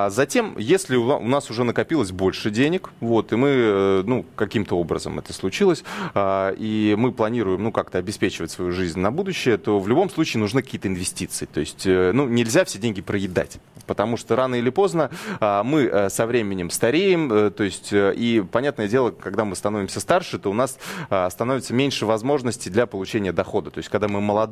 Затем, 0.09 0.57
если 0.59 0.97
у 0.97 1.21
нас 1.21 1.51
уже 1.51 1.65
накопилось 1.65 2.13
больше 2.13 2.51
денег, 2.51 2.91
вот, 3.01 3.33
и 3.33 3.37
мы, 3.37 3.49
э, 3.49 4.03
ну, 4.07 4.25
каким-то 4.37 4.77
образом 4.79 5.19
это 5.19 5.33
случилось, 5.33 5.85
и 6.17 6.95
мы 6.99 7.13
планируем, 7.13 7.63
ну, 7.63 7.73
как-то 7.73 7.99
обеспечивать 7.99 8.51
свою 8.51 8.73
жизнь 8.73 8.99
на 8.99 9.11
будущее, 9.11 9.57
то 9.57 9.79
в 9.79 9.89
любом 9.89 10.11
случае 10.11 10.41
нужны 10.41 10.63
какие-то 10.63 10.89
инвестиции. 10.89 11.47
То 11.47 11.61
есть, 11.61 11.87
э, 11.87 12.13
ну, 12.13 12.27
нельзя 12.29 12.65
все 12.65 12.79
деньги 12.79 13.01
проедать, 13.01 13.59
потому 13.87 14.17
что 14.17 14.37
рано 14.37 14.57
или 14.57 14.71
поздно 14.71 15.11
а, 15.41 15.63
мы 15.63 15.83
э, 15.83 16.11
со 16.11 16.27
временем 16.27 16.71
стареем, 16.71 17.53
то 17.53 17.63
есть, 17.63 17.91
и 17.93 18.45
понятное 18.51 18.89
дело, 18.89 19.11
когда 19.11 19.45
мы 19.45 19.55
становимся 19.57 20.01
старше, 20.01 20.39
то 20.39 20.51
у 20.51 20.55
нас 20.55 20.79
а, 21.09 21.31
становится 21.31 21.75
меньше 21.75 22.07
возможностей 22.07 22.71
для 22.71 22.87
получения 22.87 23.33
дохода. 23.33 23.71
То 23.71 23.79
есть, 23.79 23.89
когда 23.89 24.09
мы 24.09 24.21
молоды 24.21 24.50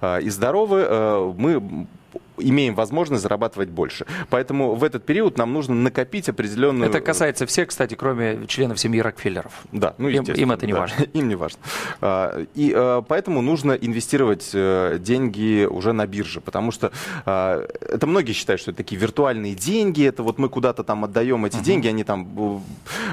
а, 0.00 0.18
и 0.18 0.30
здоровы, 0.30 1.34
мы 1.36 1.86
имеем 2.42 2.74
возможность 2.74 3.22
зарабатывать 3.22 3.68
больше. 3.68 4.06
Поэтому 4.28 4.74
в 4.74 4.84
этот 4.84 5.04
период 5.04 5.38
нам 5.38 5.52
нужно 5.52 5.74
накопить 5.74 6.28
определенную... 6.28 6.88
Это 6.88 7.00
касается 7.00 7.46
всех, 7.46 7.68
кстати, 7.68 7.94
кроме 7.94 8.46
членов 8.46 8.78
семьи 8.80 9.00
Рокфеллеров. 9.00 9.52
Да, 9.72 9.94
ну, 9.98 10.08
им, 10.08 10.24
им 10.24 10.52
это 10.52 10.66
не 10.66 10.72
да, 10.72 10.80
важно. 10.80 11.02
Им 11.12 11.28
не 11.28 11.34
важно. 11.34 11.60
А, 12.00 12.44
и 12.54 12.72
а, 12.74 13.02
поэтому 13.02 13.42
нужно 13.42 13.72
инвестировать 13.72 14.50
э, 14.54 14.98
деньги 15.00 15.64
уже 15.64 15.92
на 15.92 16.06
бирже, 16.06 16.40
потому 16.40 16.72
что 16.72 16.92
а, 17.26 17.66
это 17.80 18.06
многие 18.06 18.32
считают, 18.32 18.60
что 18.60 18.70
это 18.70 18.78
такие 18.78 19.00
виртуальные 19.00 19.54
деньги, 19.54 20.04
это 20.04 20.22
вот 20.22 20.38
мы 20.38 20.48
куда-то 20.48 20.84
там 20.84 21.04
отдаем 21.04 21.44
эти 21.44 21.56
uh-huh. 21.56 21.62
деньги, 21.62 21.88
они 21.88 22.04
там, 22.04 22.62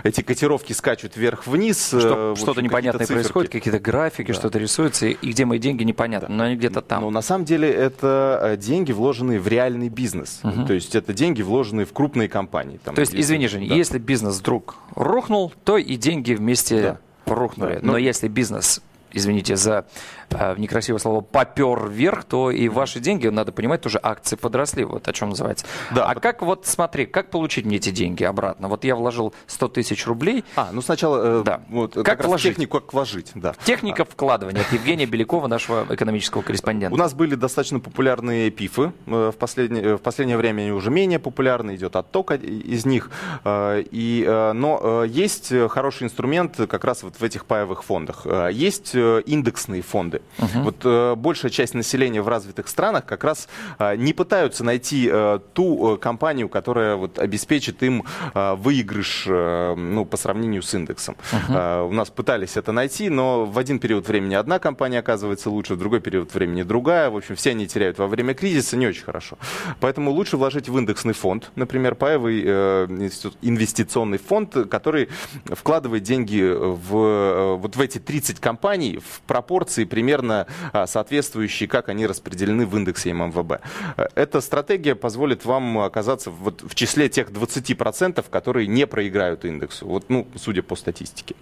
эти 0.08 0.22
котировки 0.22 0.74
скачут 0.74 1.16
вверх-вниз. 1.16 1.94
Э, 1.94 2.00
что, 2.00 2.36
что-то 2.36 2.62
непонятное 2.62 3.06
циферки. 3.06 3.22
происходит, 3.22 3.52
какие-то 3.52 3.80
графики, 3.80 4.28
да. 4.28 4.34
что-то 4.34 4.60
рисуется, 4.60 5.08
и 5.08 5.30
где 5.32 5.46
мои 5.46 5.60
деньги 5.60 5.84
непонятно, 5.84 6.30
да. 6.30 6.34
но 6.34 6.44
они 6.46 6.56
где-то 6.56 6.82
там. 6.82 7.02
Но 7.02 7.10
на 7.10 7.22
самом 7.22 7.46
деле 7.46 7.70
это 7.70 8.40
э, 8.42 8.58
деньги 8.58 8.92
вложенные 8.92 9.40
в 9.40 9.48
реальный 9.48 9.90
бизнес. 9.90 10.40
Угу. 10.44 10.66
То 10.66 10.74
есть 10.74 10.96
это 10.96 11.14
деньги, 11.14 11.42
вложенные 11.42 11.86
в 11.86 11.94
крупные 11.94 12.30
компании. 12.30 12.80
Там, 12.84 12.96
то 12.96 13.02
есть, 13.02 13.14
извини, 13.16 13.48
Жень, 13.48 13.68
да. 13.68 13.76
если 13.76 13.98
бизнес 13.98 14.40
вдруг 14.40 14.76
рухнул, 14.96 15.54
то 15.64 15.78
и 15.78 15.96
деньги 15.96 16.34
вместе 16.34 16.82
да. 17.26 17.34
рухнули. 17.34 17.76
Да. 17.76 17.80
Но, 17.82 17.92
Но 17.94 17.98
если 17.98 18.28
бизнес 18.28 18.82
извините 19.12 19.56
за 19.56 19.86
некрасивое 20.58 21.00
слово, 21.00 21.22
попер 21.22 21.88
вверх, 21.88 22.26
то 22.26 22.52
и 22.52 22.68
ваши 22.70 23.00
деньги, 23.00 23.28
надо 23.28 23.52
понимать, 23.52 23.82
тоже 23.82 24.00
акции 24.02 24.36
подросли, 24.36 24.84
вот 24.84 25.08
о 25.08 25.14
чем 25.14 25.30
называется. 25.30 25.66
Да. 25.94 26.06
А 26.06 26.16
как 26.16 26.42
вот, 26.42 26.66
смотри, 26.66 27.06
как 27.06 27.30
получить 27.30 27.66
мне 27.66 27.78
эти 27.78 27.90
деньги 27.90 28.24
обратно? 28.24 28.68
Вот 28.68 28.84
я 28.84 28.96
вложил 28.96 29.34
100 29.48 29.68
тысяч 29.70 30.06
рублей. 30.06 30.44
А, 30.56 30.70
ну 30.72 30.82
сначала 30.82 31.42
э, 31.42 31.44
да. 31.44 31.62
вот, 31.70 31.94
как, 31.94 32.06
как 32.06 32.26
вложить? 32.26 32.54
технику, 32.54 32.80
как 32.80 32.94
вложить, 32.94 33.32
да. 33.36 33.56
Техника 33.64 34.06
вкладывания 34.06 34.62
от 34.62 34.72
Евгения 34.72 35.06
Белякова, 35.06 35.48
нашего 35.48 35.86
экономического 35.90 36.42
корреспондента. 36.42 36.94
У 36.94 36.98
нас 36.98 37.14
были 37.14 37.36
достаточно 37.36 37.80
популярные 37.80 38.52
пифы, 38.52 38.92
э, 39.06 39.32
в 39.34 39.38
последнее, 39.38 39.84
э, 39.84 39.96
в 39.96 40.02
последнее 40.02 40.38
время 40.38 40.64
они 40.64 40.72
уже 40.72 40.92
менее 40.92 41.20
популярны, 41.20 41.76
идет 41.76 41.96
отток 41.96 42.32
из 42.32 42.86
них, 42.86 43.10
э, 43.44 43.84
и, 43.90 44.26
э, 44.28 44.52
но 44.54 45.04
э, 45.04 45.08
есть 45.08 45.54
хороший 45.70 46.04
инструмент 46.04 46.58
как 46.68 46.84
раз 46.84 47.04
вот 47.04 47.16
в 47.16 47.24
этих 47.24 47.46
паевых 47.46 47.84
фондах. 47.84 48.22
Э, 48.26 48.50
есть 48.52 48.96
Э, 48.98 49.22
индексные 49.26 49.82
фонды. 49.82 50.17
Угу. 50.40 50.64
Вот 50.64 50.76
э, 50.84 51.16
большая 51.16 51.52
часть 51.52 51.74
населения 51.74 52.22
в 52.22 52.28
развитых 52.28 52.68
странах 52.68 53.06
как 53.06 53.24
раз 53.24 53.48
э, 53.80 53.96
не 53.96 54.14
пытаются 54.14 54.64
найти 54.64 55.12
ту 55.54 55.98
компанию, 56.02 56.50
которая 56.50 56.96
вот 56.96 57.20
обеспечит 57.20 57.84
им 57.84 58.04
выигрыш 58.34 59.26
ну, 59.28 60.06
по 60.06 60.18
сравнению 60.18 60.62
с 60.62 60.74
индексом. 60.74 61.16
Угу. 61.32 61.58
У 61.88 61.92
нас 61.92 62.10
пытались 62.10 62.58
это 62.58 62.72
найти, 62.72 63.10
но 63.10 63.46
в 63.46 63.58
один 63.58 63.80
период 63.80 64.08
времени 64.08 64.36
одна 64.36 64.60
компания 64.60 65.00
оказывается 65.00 65.50
лучше, 65.50 65.76
в 65.76 65.78
другой 65.78 66.00
период 66.00 66.34
времени 66.34 66.64
другая. 66.64 67.10
В 67.10 67.18
общем, 67.18 67.36
все 67.36 67.52
они 67.52 67.68
теряют 67.68 67.98
во 67.98 68.08
время 68.08 68.34
кризиса, 68.34 68.78
не 68.78 68.88
очень 68.88 69.04
хорошо. 69.04 69.38
Поэтому 69.80 70.12
лучше 70.12 70.38
вложить 70.38 70.70
в 70.70 70.78
индексный 70.78 71.14
фонд, 71.14 71.52
например, 71.56 71.96
паевый 71.96 72.42
инвестиционный 73.42 74.18
фонд, 74.18 74.56
который 74.70 75.10
вкладывает 75.46 76.04
деньги 76.04 76.42
в, 76.42 77.58
вот 77.58 77.76
в 77.76 77.82
эти 77.82 77.98
30 77.98 78.40
компаний, 78.40 79.00
в 79.00 79.22
пропорции 79.22 79.84
примерно 79.86 80.07
а, 80.16 80.88
соответствующие, 80.88 81.68
как 81.68 81.90
они 81.90 82.08
распределены 82.08 82.66
в 82.66 82.76
индексе 82.78 83.14
ММВБ. 83.14 83.62
Эта 84.16 84.42
стратегия 84.42 84.96
позволит 84.96 85.46
вам 85.46 85.80
оказаться 85.80 86.32
вот 86.32 86.62
в 86.62 86.76
числе 86.76 87.10
тех 87.10 87.30
20%, 87.30 88.24
которые 88.30 88.68
не 88.68 88.88
проиграют 88.88 89.46
индексу, 89.46 89.88
вот, 89.88 90.10
ну, 90.10 90.28
судя 90.36 90.64
по 90.64 90.76
статистике. 90.76 91.36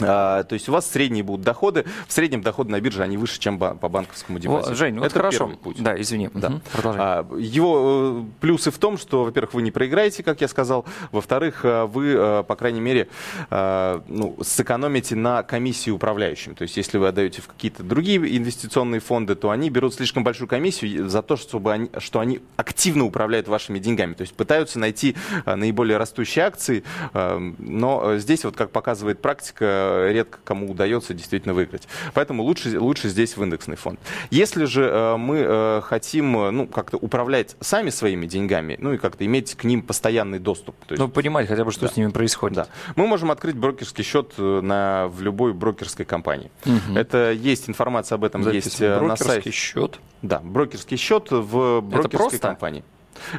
А, 0.00 0.44
то 0.44 0.54
есть 0.54 0.68
у 0.68 0.72
вас 0.72 0.90
средние 0.90 1.24
будут 1.24 1.44
доходы. 1.44 1.84
В 2.06 2.12
среднем 2.12 2.42
доходы 2.42 2.70
на 2.70 2.80
бирже, 2.80 3.02
они 3.02 3.16
выше, 3.16 3.38
чем 3.38 3.58
по 3.58 3.88
банковскому 3.88 4.38
депозиту. 4.38 4.74
Жень, 4.74 4.94
ну 4.94 5.04
это 5.04 5.14
хорошо. 5.14 5.48
путь. 5.48 5.82
Да, 5.82 6.00
извини. 6.00 6.30
Да. 6.34 6.48
Угу. 6.48 6.60
Продолжай. 6.72 7.02
А, 7.02 7.26
его 7.38 8.22
э, 8.22 8.40
плюсы 8.40 8.70
в 8.70 8.78
том, 8.78 8.98
что, 8.98 9.24
во-первых, 9.24 9.54
вы 9.54 9.62
не 9.62 9.70
проиграете, 9.70 10.22
как 10.22 10.40
я 10.40 10.48
сказал. 10.48 10.84
Во-вторых, 11.12 11.64
э, 11.64 11.84
вы, 11.84 12.14
э, 12.16 12.44
по 12.46 12.56
крайней 12.56 12.80
мере, 12.80 13.08
ну, 13.50 14.36
сэкономите 14.42 15.16
на 15.16 15.42
комиссии 15.42 15.90
управляющим. 15.90 16.54
То 16.54 16.62
есть 16.62 16.76
если 16.76 16.98
вы 16.98 17.08
отдаете 17.08 17.42
в 17.42 17.48
какие-то 17.48 17.82
другие 17.82 18.18
инвестиционные 18.36 19.00
фонды, 19.00 19.34
то 19.34 19.50
они 19.50 19.70
берут 19.70 19.94
слишком 19.94 20.24
большую 20.24 20.48
комиссию 20.48 21.08
за 21.08 21.22
то, 21.22 21.36
чтобы 21.36 21.72
они, 21.72 21.90
что 21.98 22.20
они 22.20 22.40
активно 22.56 23.04
управляют 23.04 23.48
вашими 23.48 23.78
деньгами. 23.78 24.14
То 24.14 24.22
есть 24.22 24.34
пытаются 24.34 24.78
найти 24.78 25.16
наиболее 25.46 25.96
растущие 25.96 26.44
акции. 26.44 26.84
Но 27.14 28.16
здесь, 28.18 28.44
вот 28.44 28.56
как 28.56 28.70
показывает 28.70 29.20
практика, 29.20 29.87
редко 30.10 30.38
кому 30.44 30.70
удается 30.70 31.14
действительно 31.14 31.54
выиграть. 31.54 31.88
Поэтому 32.14 32.42
лучше, 32.42 32.78
лучше 32.78 33.08
здесь 33.08 33.36
в 33.36 33.42
индексный 33.42 33.76
фонд. 33.76 34.00
Если 34.30 34.64
же 34.64 34.82
э, 34.82 35.16
мы 35.16 35.38
э, 35.38 35.80
хотим 35.84 36.32
ну, 36.32 36.66
как-то 36.66 36.96
управлять 36.96 37.56
сами 37.60 37.90
своими 37.90 38.26
деньгами, 38.26 38.76
ну 38.80 38.92
и 38.92 38.98
как-то 38.98 39.24
иметь 39.24 39.54
к 39.54 39.64
ним 39.64 39.82
постоянный 39.82 40.38
доступ. 40.38 40.76
То 40.86 40.94
есть, 40.94 41.00
ну, 41.00 41.08
понимать 41.08 41.48
хотя 41.48 41.64
бы, 41.64 41.72
что 41.72 41.86
да. 41.86 41.92
с 41.92 41.96
ними 41.96 42.10
происходит. 42.10 42.56
Да. 42.56 42.66
Мы 42.96 43.06
можем 43.06 43.30
открыть 43.30 43.56
брокерский 43.56 44.04
счет 44.04 44.32
э, 44.38 44.60
на, 44.62 45.08
в 45.08 45.22
любой 45.22 45.52
брокерской 45.52 46.04
компании. 46.04 46.50
Угу. 46.66 46.96
Это 46.96 47.32
есть 47.32 47.68
информация 47.68 48.16
об 48.16 48.24
этом 48.24 48.42
Запись 48.42 48.64
есть 48.64 48.80
на 48.80 49.16
сайте. 49.16 49.24
Брокерский 49.24 49.52
счет? 49.52 50.00
Да, 50.22 50.40
брокерский 50.40 50.96
счет 50.96 51.28
в 51.30 51.80
брокерской 51.80 52.38
компании. 52.38 52.84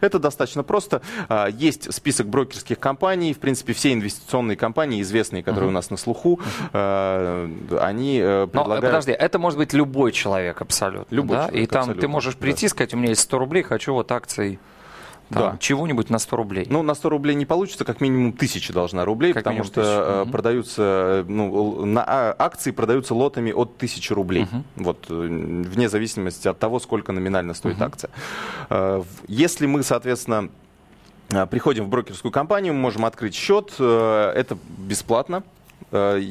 Это 0.02 0.20
достаточно 0.20 0.64
просто. 0.64 1.02
А, 1.28 1.48
есть 1.48 1.94
список 1.94 2.28
брокерских 2.28 2.80
компаний. 2.80 3.34
В 3.34 3.40
принципе, 3.40 3.74
все 3.74 3.94
инвестиционные 3.94 4.58
компании, 4.58 5.02
известные, 5.02 5.44
которые 5.44 5.68
uh-huh. 5.68 5.70
у 5.70 5.74
нас 5.74 5.90
на 5.90 5.98
слуху, 5.98 6.40
uh-huh. 6.74 7.80
они 7.80 8.20
э, 8.22 8.48
предлагают... 8.48 8.84
Но, 8.84 8.90
подожди, 8.90 9.12
это 9.12 9.40
может 9.40 9.58
быть 9.58 9.74
любой 9.74 10.12
человек 10.12 10.62
абсолютно. 10.62 11.14
Любой 11.16 11.38
да? 11.38 11.48
человек, 11.48 11.64
И 11.64 11.68
там 11.68 11.80
абсолютно. 11.82 12.02
ты 12.02 12.08
можешь 12.08 12.36
прийти 12.36 12.66
и 12.66 12.70
сказать, 12.70 12.94
у 12.94 12.98
меня 12.98 13.10
есть 13.10 13.22
100 13.22 13.40
рублей, 13.40 13.64
хочу 13.64 13.94
вот 13.94 14.12
акции 14.12 14.60
там, 15.30 15.52
да. 15.54 15.58
чего-нибудь 15.60 16.10
на 16.10 16.20
100 16.20 16.36
рублей. 16.36 16.68
Ну, 16.70 16.82
на 16.82 16.96
100 16.96 17.10
рублей 17.10 17.36
не 17.36 17.46
получится, 17.46 17.86
как 17.86 18.02
минимум 18.02 18.34
тысяча 18.34 18.74
должна 18.74 19.06
рублей, 19.06 19.34
как 19.34 19.44
потому 19.44 19.64
что 19.64 19.82
тысяча. 19.82 20.22
Угу. 20.24 20.32
продаются, 20.32 21.26
ну, 21.28 21.86
на 21.86 22.04
а, 22.06 22.36
акции 22.38 22.72
продаются 22.72 23.14
лотами 23.14 23.52
от 23.52 23.76
1000 23.76 24.16
рублей. 24.16 24.44
Угу. 24.44 24.64
Вот, 24.78 25.06
э, 25.10 25.14
вне 25.14 25.90
зависимости 25.90 26.48
от 26.48 26.58
того, 26.58 26.80
сколько 26.80 27.12
номинально 27.12 27.54
стоит 27.54 27.76
угу. 27.76 27.86
акция. 27.86 28.10
Э, 28.70 29.04
если 29.28 29.66
мы, 29.66 29.84
соответственно, 29.84 30.50
приходим 31.52 31.86
в 31.86 31.90
брокерскую 31.90 32.32
компанию, 32.32 32.74
мы 32.74 32.80
можем 32.80 33.06
открыть 33.06 33.36
счет, 33.36 33.74
это 33.80 34.58
бесплатно. 34.80 35.44
Э, 35.92 36.22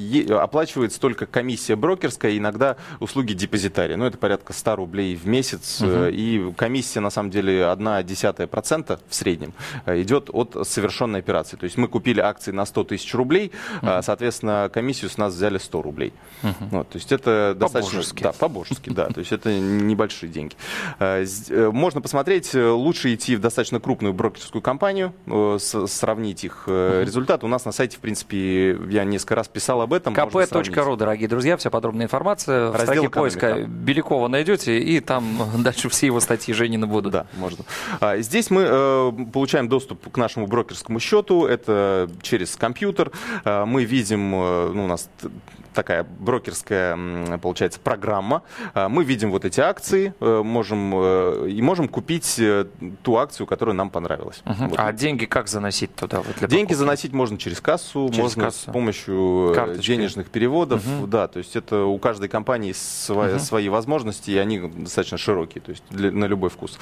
оплачивается 0.41 1.01
только 1.01 1.27
комиссия 1.27 1.75
брокерская, 1.77 2.37
иногда 2.37 2.77
услуги 3.01 3.33
депозитария. 3.33 3.97
Ну, 3.97 4.05
это 4.05 4.17
порядка 4.17 4.53
100 4.53 4.77
рублей 4.77 5.17
в 5.17 5.27
месяц. 5.27 5.81
Угу. 5.81 6.07
И 6.13 6.53
комиссия, 6.57 7.01
на 7.01 7.11
самом 7.11 7.31
деле, 7.31 7.69
1 7.69 8.07
десятая 8.07 8.47
процента 8.47 9.01
в 9.09 9.15
среднем 9.15 9.53
э, 9.87 10.01
идет 10.03 10.31
от 10.33 10.57
совершенной 10.67 11.21
операции. 11.21 11.57
То 11.57 11.65
есть 11.65 11.77
мы 11.77 11.89
купили 11.89 12.21
акции 12.21 12.53
на 12.53 12.67
100 12.67 12.85
тысяч 12.85 13.13
рублей, 13.15 13.53
угу. 13.83 13.91
соответственно, 14.03 14.71
комиссию 14.73 15.11
с 15.11 15.19
нас 15.19 15.35
взяли 15.35 15.59
100 15.59 15.83
рублей. 15.83 16.13
Угу. 16.43 16.53
Вот, 16.71 16.89
то 16.91 16.97
есть 16.97 17.11
это 17.11 17.55
достаточно... 17.59 17.91
По-божески. 17.99 18.23
Да, 18.23 18.33
по-божески, 18.33 18.91
да. 18.91 19.07
То 19.19 19.21
есть 19.21 19.33
это 19.33 19.59
небольшие 19.59 20.31
деньги. 20.31 20.55
Можно 21.73 22.01
посмотреть, 22.01 22.55
лучше 22.55 23.15
идти 23.15 23.37
в 23.37 23.41
достаточно 23.41 23.81
крупную 23.81 24.15
брокерскую 24.15 24.63
компанию, 24.63 25.13
сравнить 25.59 26.45
их 26.45 26.65
результаты. 26.67 27.47
У 27.47 27.49
нас 27.49 27.65
на 27.65 27.73
сайте, 27.73 27.97
в 27.97 28.01
принципе, 28.01 28.79
я 28.89 29.05
несколько 29.05 29.35
раз 29.39 29.49
писал 29.49 29.81
об 29.81 29.93
этом. 29.93 30.15
kp.ru, 30.15 30.97
дорогие 30.97 31.29
друзья, 31.29 31.57
вся 31.57 31.71
подробная 31.71 32.07
информация. 32.07 32.73
Раздел 32.73 32.87
в 32.87 32.97
строке 32.97 33.09
поиска 33.11 33.55
Белякова 33.67 34.29
найдете, 34.29 34.79
и 34.79 35.01
там 35.01 35.39
дальше 35.63 35.89
все 35.89 36.07
его 36.07 36.21
статьи 36.21 36.53
Женины 36.53 36.87
будут. 36.87 37.13
Да, 37.13 37.27
можно. 37.37 37.65
А, 38.01 38.19
здесь 38.19 38.51
мы 38.51 38.67
э, 38.69 39.13
получаем 39.33 39.69
доступ 39.69 40.11
к 40.11 40.17
нашему 40.17 40.47
брокерскому 40.47 41.01
счету. 41.01 41.47
Это 41.47 42.11
через 42.23 42.57
компьютер. 42.57 43.13
А, 43.45 43.65
мы 43.65 43.85
видим, 43.85 44.35
э, 44.35 44.71
ну, 44.75 44.85
у 44.85 44.87
нас 44.87 45.09
такая 45.79 46.03
брокерская, 46.03 47.39
получается, 47.39 47.79
программа. 47.79 48.43
А, 48.75 48.89
мы 48.89 49.05
видим 49.05 49.31
вот 49.31 49.45
эти 49.45 49.61
акции, 49.61 50.13
э, 50.19 50.43
можем, 50.45 50.93
э, 50.93 51.51
и 51.51 51.63
можем 51.63 51.87
купить 51.87 52.37
э, 52.41 52.67
ту 53.03 53.17
акцию, 53.17 53.47
которая 53.47 53.77
нам 53.77 53.89
понравилась. 53.89 54.43
Угу. 54.45 54.71
Вот. 54.71 54.75
А 54.77 54.93
деньги 54.93 55.25
как 55.25 55.47
заносить 55.47 55.95
туда? 55.95 56.19
Вот 56.19 56.37
для 56.37 56.49
деньги 56.49 56.71
покупки? 56.71 56.79
заносить 56.79 57.13
можно 57.13 57.39
через 57.39 57.61
кассу, 57.61 58.09
через 58.09 58.19
можно 58.19 58.45
кассу. 58.47 58.71
с 58.71 58.73
помощью 58.73 59.53
Карточки. 59.55 59.87
денежных 59.87 60.31
переводов. 60.31 60.85
Угу. 60.85 61.07
Да, 61.07 61.29
то 61.29 61.39
есть 61.39 61.55
это 61.55 61.85
у 61.85 61.99
каждой 61.99 62.29
компании 62.29 62.73
свои, 62.73 63.35
угу. 63.35 63.39
свои 63.39 63.69
возможности, 63.69 64.33
и 64.33 64.37
они 64.37 64.59
достаточно 64.59 65.17
широкие, 65.17 65.63
то 65.63 65.71
есть 65.71 65.85
для, 65.91 66.11
на 66.11 66.25
любой 66.25 66.51
вкус. 66.51 66.77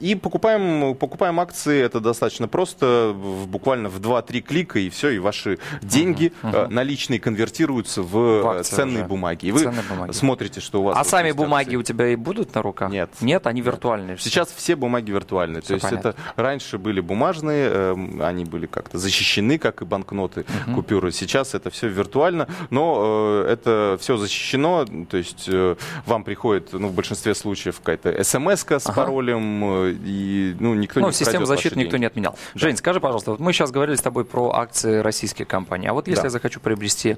И 0.00 0.16
покупаем, 0.20 0.96
покупаем 0.96 1.38
акции, 1.38 1.80
это 1.80 2.00
достаточно 2.00 2.48
просто, 2.48 3.14
буквально 3.46 3.88
в 3.88 4.00
2-3 4.00 4.40
клика, 4.40 4.80
и 4.80 4.90
все, 4.90 5.10
и 5.10 5.20
ваши 5.20 5.60
деньги 5.82 6.32
угу. 6.42 6.66
наличные 6.68 7.20
конвертируются 7.20 7.91
в, 7.96 8.62
в 8.62 8.64
ценные 8.64 8.98
уже. 8.98 9.08
бумаги. 9.08 9.46
И 9.46 9.52
вы 9.52 9.72
бумаги. 9.88 10.12
смотрите, 10.12 10.60
что 10.60 10.80
у 10.80 10.84
вас... 10.84 10.98
А 10.98 11.04
сами 11.04 11.32
бумаги 11.32 11.68
акции. 11.68 11.76
у 11.76 11.82
тебя 11.82 12.08
и 12.08 12.16
будут 12.16 12.54
на 12.54 12.62
руках? 12.62 12.90
Нет. 12.90 13.10
Нет, 13.20 13.46
они 13.46 13.60
виртуальные. 13.60 14.18
Сейчас 14.18 14.52
все 14.52 14.76
бумаги 14.76 15.10
виртуальные. 15.10 15.62
Все 15.62 15.68
То 15.68 15.74
есть 15.74 15.88
понятно. 15.88 16.08
это 16.08 16.18
раньше 16.36 16.78
были 16.78 17.00
бумажные, 17.00 17.68
э, 17.70 17.94
они 18.20 18.44
были 18.44 18.66
как-то 18.66 18.98
защищены, 18.98 19.58
как 19.58 19.82
и 19.82 19.84
банкноты, 19.84 20.44
угу. 20.66 20.76
купюры. 20.76 21.12
Сейчас 21.12 21.54
это 21.54 21.70
все 21.70 21.88
виртуально, 21.88 22.48
но 22.70 23.44
э, 23.46 23.52
это 23.52 23.98
все 24.00 24.16
защищено. 24.16 24.84
То 25.08 25.16
есть 25.16 25.44
э, 25.48 25.76
вам 26.06 26.24
приходит, 26.24 26.72
ну, 26.72 26.88
в 26.88 26.94
большинстве 26.94 27.34
случаев 27.34 27.78
какая-то 27.80 28.22
смс 28.24 28.64
с 28.66 28.86
ага. 28.86 28.92
паролем, 28.92 29.64
э, 29.64 29.92
и 30.04 30.56
ну, 30.58 30.74
никто 30.74 31.00
ну, 31.00 31.08
не 31.08 31.12
систему 31.12 31.46
защиты 31.46 31.78
никто 31.78 31.96
не 31.96 32.06
отменял. 32.06 32.32
Да. 32.32 32.60
Жень, 32.60 32.76
скажи, 32.76 33.00
пожалуйста, 33.00 33.32
вот 33.32 33.40
мы 33.40 33.52
сейчас 33.52 33.70
говорили 33.70 33.96
с 33.96 34.02
тобой 34.02 34.24
про 34.24 34.50
акции 34.54 34.98
российских 34.98 35.46
компаний. 35.46 35.88
А 35.88 35.92
вот 35.92 36.08
если 36.08 36.22
да. 36.22 36.26
я 36.26 36.30
захочу 36.30 36.60
приобрести 36.60 37.16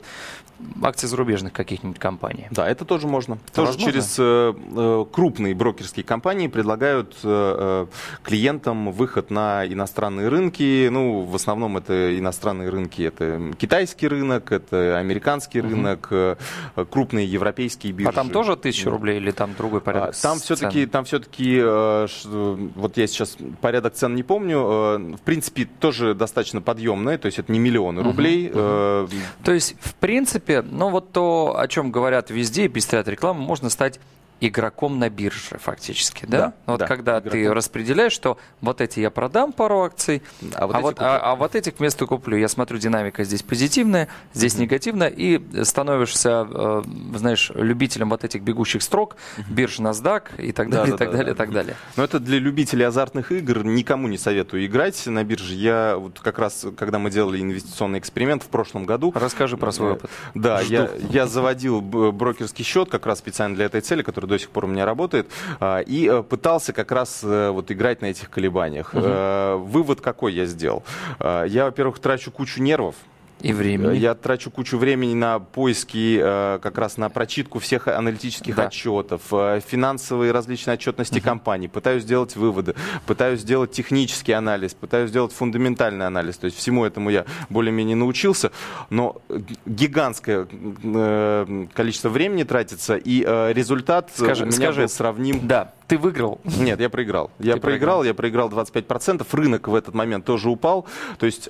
акции 0.83 1.06
зарубежных 1.06 1.52
каких-нибудь 1.52 1.99
компаний. 1.99 2.47
Да, 2.50 2.68
это 2.68 2.85
тоже 2.85 3.06
можно. 3.06 3.35
Это 3.35 3.52
тоже 3.54 3.73
возможно? 3.73 3.92
через 3.92 4.16
э, 4.18 4.54
э, 4.76 5.04
крупные 5.12 5.54
брокерские 5.54 6.04
компании 6.04 6.49
предлагают 6.49 7.14
э, 7.23 7.87
э, 7.87 7.87
клиентам 8.23 8.92
выход 8.92 9.30
на 9.30 9.66
иностранные 9.66 10.28
рынки. 10.28 10.88
Ну, 10.90 11.23
в 11.23 11.35
основном 11.35 11.76
это 11.76 12.18
иностранные 12.18 12.68
рынки. 12.68 13.02
Это 13.02 13.52
китайский 13.59 14.09
рынок, 14.09 14.52
это 14.52 14.99
американский 14.99 15.61
угу. 15.61 15.68
рынок, 15.68 16.09
э, 16.11 16.37
крупные 16.90 17.26
европейские 17.26 17.92
биржи. 17.92 18.11
А 18.11 18.12
там 18.12 18.30
тоже 18.30 18.56
тысяча 18.56 18.90
рублей 18.90 19.18
или 19.18 19.30
там 19.30 19.54
другой 19.56 19.80
порядок? 19.80 20.14
А, 20.18 20.23
там 20.23 20.38
все-таки, 20.38 20.87
там 20.87 21.04
все-таки, 21.04 21.61
э, 21.62 22.06
вот 22.75 22.97
я 22.97 23.06
сейчас 23.06 23.37
порядок 23.61 23.94
цен 23.94 24.14
не 24.14 24.23
помню. 24.23 24.59
Э, 24.59 24.99
в 25.16 25.21
принципе, 25.21 25.68
тоже 25.80 26.14
достаточно 26.14 26.61
подъемные, 26.61 27.18
то 27.18 27.26
есть 27.26 27.38
это 27.38 27.50
не 27.52 27.59
миллионы 27.59 28.00
угу. 28.00 28.11
рублей. 28.11 28.49
Угу. 28.49 28.59
Э, 28.59 29.09
то 29.42 29.52
есть, 29.52 29.76
в 29.80 29.94
принципе, 29.94 30.44
ну 30.49 30.91
вот 30.91 31.13
то, 31.13 31.55
о 31.59 31.69
чем 31.69 31.91
говорят 31.91 32.31
везде 32.31 32.67
и 32.67 32.69
пестрят 32.69 33.09
рекламу, 33.09 33.41
можно 33.43 33.71
стать 33.71 34.01
игроком 34.41 34.99
на 34.99 35.09
бирже 35.11 35.59
фактически, 35.59 36.26
да? 36.26 36.38
да 36.38 36.55
вот 36.67 36.81
да, 36.81 36.87
когда 36.87 37.19
игроком. 37.19 37.31
ты 37.31 37.55
распределяешь, 37.55 38.12
что 38.12 38.38
вот 38.61 38.81
эти 38.81 39.00
я 39.00 39.11
продам 39.11 39.53
пару 39.53 39.83
акций, 39.83 40.23
а 40.55 40.67
вот, 40.67 40.76
а, 40.76 40.81
вот, 40.81 40.97
а, 40.99 41.19
а 41.19 41.35
вот 41.37 41.55
этих 41.55 41.79
вместо 41.79 42.07
куплю. 42.07 42.37
Я 42.37 42.49
смотрю, 42.49 42.79
динамика 42.79 43.25
здесь 43.25 43.43
позитивная, 43.43 44.09
здесь 44.33 44.55
mm-hmm. 44.55 44.61
негативная, 44.61 45.09
и 45.09 45.64
становишься, 45.64 46.47
э, 46.50 46.83
знаешь, 47.14 47.50
любителем 47.55 48.11
вот 48.11 48.25
этих 48.25 48.43
бегущих 48.43 48.83
строк, 48.83 49.17
mm-hmm. 49.37 49.53
бирж 49.53 49.79
NASDAQ 49.79 50.23
и 50.38 50.53
так 50.53 50.71
далее, 50.71 50.91
да, 50.91 50.95
и 50.95 50.99
так 50.99 51.11
да, 51.11 51.17
далее, 51.17 51.25
да. 51.25 51.31
и 51.33 51.47
так 51.47 51.53
далее. 51.53 51.76
Но 51.97 52.05
это 52.05 52.19
для 52.19 52.38
любителей 52.38 52.87
азартных 52.87 53.33
игр 53.33 53.64
никому 53.64 54.09
не 54.09 54.19
советую 54.19 54.67
играть 54.67 55.07
на 55.07 55.25
бирже. 55.25 55.55
Я 55.55 55.97
вот 55.97 56.21
как 56.21 56.38
раз, 56.38 56.67
когда 56.76 56.99
мы 56.99 57.11
делали 57.11 57.41
инвестиционный 57.41 57.99
эксперимент 57.99 58.43
в 58.43 58.49
прошлом 58.49 58.85
году... 58.85 59.12
Расскажи 59.14 59.57
про 59.57 59.73
свой 59.73 59.93
опыт. 59.93 60.11
Да, 60.35 60.61
я, 60.61 60.91
я 61.11 61.26
заводил 61.26 61.81
брокерский 61.81 62.64
счет 62.64 62.91
как 62.91 63.07
раз 63.07 63.19
специально 63.19 63.55
для 63.55 63.67
этой 63.67 63.81
цели, 63.81 64.03
который 64.03 64.24
до 64.26 64.38
сих 64.38 64.50
пор 64.50 64.64
у 64.64 64.69
меня 64.69 64.85
работает, 64.85 65.31
а, 65.61 65.81
и 65.81 66.09
э, 66.09 66.23
пытался 66.23 66.73
как 66.73 66.93
раз 66.93 67.21
э, 67.23 67.50
вот 67.50 67.71
играть 67.71 68.02
на 68.02 68.07
этих 68.07 68.31
колебаниях. 68.31 68.95
Угу. 68.95 69.66
Вывод 69.66 70.00
какой 70.00 70.33
я 70.35 70.47
сделал? 70.47 70.83
Я, 71.21 71.64
во-первых, 71.64 71.99
трачу 71.99 72.31
кучу 72.31 72.62
нервов, 72.62 72.95
и 73.41 73.53
времени. 73.53 73.97
Я 73.97 74.14
трачу 74.14 74.50
кучу 74.50 74.79
времени 74.79 75.14
на 75.14 75.38
поиски, 75.38 76.19
э, 76.21 76.59
как 76.62 76.79
раз 76.79 76.97
на 76.97 77.11
прочитку 77.11 77.59
всех 77.59 77.88
аналитических 77.88 78.55
да. 78.57 78.67
отчетов, 78.67 79.23
э, 79.33 79.61
финансовые 79.67 80.33
различные 80.33 80.75
отчетности 80.75 81.19
угу. 81.19 81.25
компаний, 81.25 81.69
пытаюсь 81.69 82.05
сделать 82.05 82.37
выводы, 82.37 82.75
пытаюсь 83.07 83.41
сделать 83.41 83.73
технический 83.73 84.33
анализ, 84.33 84.75
пытаюсь 84.75 85.11
сделать 85.11 85.33
фундаментальный 85.33 86.07
анализ. 86.07 86.38
То 86.38 86.47
есть 86.47 86.57
всему 86.57 86.85
этому 86.85 87.11
я 87.11 87.26
более-менее 87.50 87.97
научился, 87.97 88.50
но 88.91 89.21
гигантское 89.67 90.47
э, 90.83 91.67
количество 91.75 92.09
времени 92.09 92.45
тратится, 92.45 92.97
и 92.97 93.21
результат 93.53 94.11
скажи, 94.14 94.45
у 94.45 94.47
меня 94.47 94.57
скажи, 94.57 94.81
был 94.83 94.88
сравним. 94.88 95.41
Да, 95.47 95.73
ты 95.87 95.99
выиграл? 95.99 96.41
Нет, 96.45 96.81
я 96.81 96.88
проиграл. 96.88 97.31
Я 97.38 97.57
проиграл, 97.57 98.05
я 98.05 98.14
проиграл 98.14 98.49
25%. 98.49 99.26
Рынок 99.33 99.69
в 99.69 99.75
этот 99.75 99.95
момент 99.95 100.25
тоже 100.25 100.49
упал. 100.49 100.87
То 101.19 101.26
есть 101.26 101.49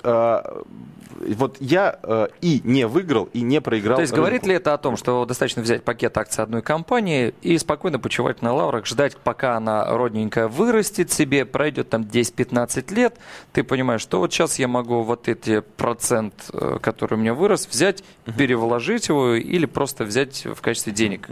вот 1.19 1.57
я 1.59 1.99
э, 2.03 2.27
и 2.41 2.61
не 2.63 2.87
выиграл, 2.87 3.29
и 3.33 3.41
не 3.41 3.61
проиграл. 3.61 3.95
То 3.95 4.01
есть 4.01 4.11
рынку. 4.11 4.21
говорит 4.21 4.45
ли 4.45 4.55
это 4.55 4.73
о 4.73 4.77
том, 4.77 4.97
что 4.97 5.25
достаточно 5.25 5.61
взять 5.61 5.83
пакет 5.83 6.17
акций 6.17 6.43
одной 6.43 6.61
компании 6.61 7.33
и 7.41 7.57
спокойно 7.57 7.99
почивать 7.99 8.41
на 8.41 8.53
лаврах, 8.53 8.85
ждать, 8.85 9.17
пока 9.17 9.55
она 9.57 9.85
родненькая 9.85 10.47
вырастет 10.47 11.11
себе, 11.11 11.45
пройдет 11.45 11.89
там 11.89 12.01
10-15 12.01 12.93
лет, 12.93 13.17
ты 13.53 13.63
понимаешь, 13.63 14.01
что 14.01 14.19
вот 14.19 14.33
сейчас 14.33 14.59
я 14.59 14.67
могу 14.67 15.01
вот 15.03 15.27
эти 15.27 15.61
процент, 15.61 16.33
э, 16.53 16.79
который 16.81 17.15
у 17.15 17.17
меня 17.17 17.33
вырос, 17.33 17.67
взять, 17.67 18.03
перевложить 18.37 19.07
его 19.07 19.35
или 19.35 19.65
просто 19.65 20.03
взять 20.03 20.45
в 20.45 20.61
качестве 20.61 20.91
денег. 20.93 21.27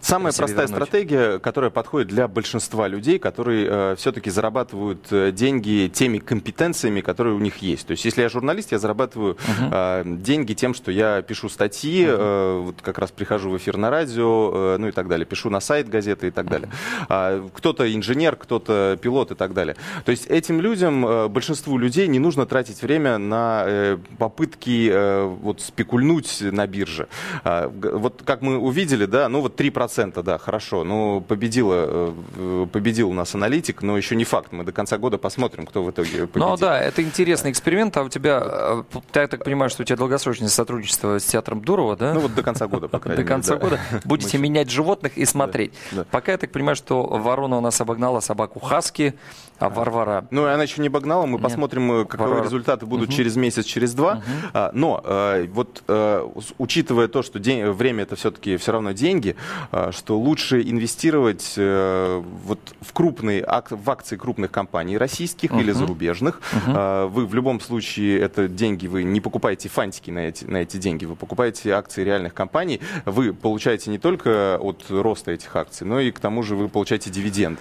Самая 0.00 0.32
простая 0.32 0.66
вернуть. 0.66 0.88
стратегия, 0.88 1.38
которая 1.38 1.70
подходит 1.70 2.08
для 2.08 2.28
большинства 2.28 2.45
людей, 2.88 3.18
которые 3.18 3.66
э, 3.68 3.94
все-таки 3.96 4.30
зарабатывают 4.30 5.06
э, 5.10 5.32
деньги 5.32 5.90
теми 5.92 6.18
компетенциями, 6.18 7.00
которые 7.00 7.34
у 7.34 7.38
них 7.38 7.58
есть. 7.58 7.86
То 7.86 7.92
есть 7.92 8.04
если 8.04 8.22
я 8.22 8.28
журналист, 8.28 8.72
я 8.72 8.78
зарабатываю 8.78 9.36
uh-huh. 9.36 10.18
деньги 10.22 10.54
тем, 10.54 10.74
что 10.74 10.90
я 10.90 11.22
пишу 11.22 11.48
статьи, 11.48 12.04
uh-huh. 12.04 12.62
вот 12.62 12.76
как 12.82 12.98
раз 12.98 13.10
прихожу 13.10 13.50
в 13.50 13.56
эфир 13.56 13.76
на 13.76 13.90
радио, 13.90 14.52
э, 14.54 14.76
ну 14.78 14.88
и 14.88 14.92
так 14.92 15.08
далее, 15.08 15.26
пишу 15.26 15.50
на 15.50 15.60
сайт 15.60 15.88
газеты 15.88 16.28
и 16.28 16.30
так 16.30 16.48
далее. 16.48 16.70
Uh-huh. 17.08 17.50
Кто-то 17.54 17.92
инженер, 17.92 18.36
кто-то 18.36 18.98
пилот 19.00 19.30
и 19.30 19.34
так 19.34 19.54
далее. 19.54 19.76
То 20.04 20.10
есть 20.10 20.26
этим 20.26 20.60
людям, 20.60 21.06
э, 21.06 21.28
большинству 21.28 21.78
людей 21.78 22.08
не 22.08 22.18
нужно 22.18 22.46
тратить 22.46 22.82
время 22.82 23.18
на 23.18 23.98
попытки 24.18 25.26
вот 25.26 25.60
спекульнуть 25.60 26.38
на 26.40 26.66
бирже. 26.66 27.08
А, 27.44 27.68
вот 27.68 28.22
как 28.24 28.42
мы 28.42 28.58
увидели, 28.58 29.06
да, 29.06 29.28
ну 29.28 29.40
вот 29.40 29.60
3%, 29.60 30.22
да, 30.22 30.38
хорошо, 30.38 30.84
ну 30.84 31.20
победила, 31.20 32.14
победил 32.72 33.10
у 33.10 33.12
нас 33.12 33.34
аналитик, 33.34 33.82
но 33.82 33.96
еще 33.96 34.16
не 34.16 34.24
факт. 34.24 34.52
Мы 34.52 34.64
до 34.64 34.72
конца 34.72 34.98
года 34.98 35.18
посмотрим, 35.18 35.66
кто 35.66 35.82
в 35.82 35.90
итоге 35.90 36.26
победит. 36.26 36.36
Ну 36.36 36.56
да, 36.56 36.80
это 36.80 37.02
интересный 37.02 37.50
эксперимент, 37.50 37.96
а 37.96 38.02
у 38.02 38.08
тебя 38.08 38.84
я 39.14 39.28
так 39.28 39.44
понимаю, 39.44 39.70
что 39.70 39.82
у 39.82 39.84
тебя 39.84 39.96
долгосрочное 39.96 40.48
сотрудничество 40.48 41.18
с 41.18 41.24
театром 41.24 41.62
Дурова, 41.62 41.96
да? 41.96 42.14
Ну 42.14 42.20
вот 42.20 42.34
до 42.34 42.42
конца 42.42 42.66
года, 42.66 42.88
по 42.88 42.98
крайней 42.98 43.18
мере. 43.18 43.28
До 43.28 43.34
конца 43.34 43.56
года 43.56 43.80
будете 44.04 44.38
менять 44.38 44.70
животных 44.70 45.16
и 45.16 45.24
смотреть. 45.24 45.72
Пока 46.10 46.32
я 46.32 46.38
так 46.38 46.52
понимаю, 46.52 46.76
что 46.76 47.02
ворона 47.02 47.58
у 47.58 47.60
нас 47.60 47.80
обогнала 47.80 48.20
собаку 48.20 48.60
Хаски, 48.60 49.14
а 49.58 49.70
Варвара... 49.70 50.26
Ну, 50.30 50.44
она 50.44 50.62
еще 50.64 50.82
не 50.82 50.88
обогнала, 50.88 51.26
мы 51.26 51.38
посмотрим, 51.38 51.90
э, 51.92 52.04
каковы 52.04 52.42
результаты 52.42 52.86
будут 52.86 53.10
через 53.10 53.36
месяц, 53.36 53.64
через 53.64 53.94
два. 53.94 54.22
А, 54.52 54.70
но 54.74 55.02
э, 55.04 55.46
вот 55.50 55.82
э, 55.88 56.28
учитывая 56.58 57.08
то, 57.08 57.22
что 57.22 57.38
время 57.72 58.02
это 58.02 58.16
все-таки 58.16 58.56
все 58.56 58.72
равно 58.72 58.92
деньги, 58.92 59.36
что 59.90 60.18
лучше 60.18 60.60
инвестировать 60.62 61.54
вот 62.44 62.74
в 62.80 62.92
крупные 62.92 63.46
в 63.70 63.90
акции 63.90 64.16
крупных 64.16 64.50
компаний 64.50 64.98
российских 64.98 65.52
или 65.52 65.72
зарубежных. 65.72 66.40
Вы 66.66 67.26
в 67.26 67.34
любом 67.34 67.60
случае 67.60 68.20
это 68.20 68.48
деньги 68.48 68.86
вы 68.86 69.04
не 69.04 69.20
покупаете 69.20 69.68
фантики 69.68 70.10
на 70.10 70.20
эти, 70.20 70.44
на 70.44 70.58
эти 70.58 70.76
деньги, 70.76 71.04
вы 71.04 71.16
покупаете 71.16 71.72
акции 71.72 72.04
реальных 72.04 72.34
компаний, 72.34 72.80
вы 73.04 73.32
получаете 73.32 73.90
не 73.90 73.98
только 73.98 74.58
от 74.58 74.84
роста 74.88 75.32
этих 75.32 75.54
акций, 75.56 75.86
но 75.86 76.00
и 76.00 76.10
к 76.10 76.20
тому 76.20 76.42
же 76.42 76.56
вы 76.56 76.68
получаете 76.68 77.10
дивиденд. 77.10 77.58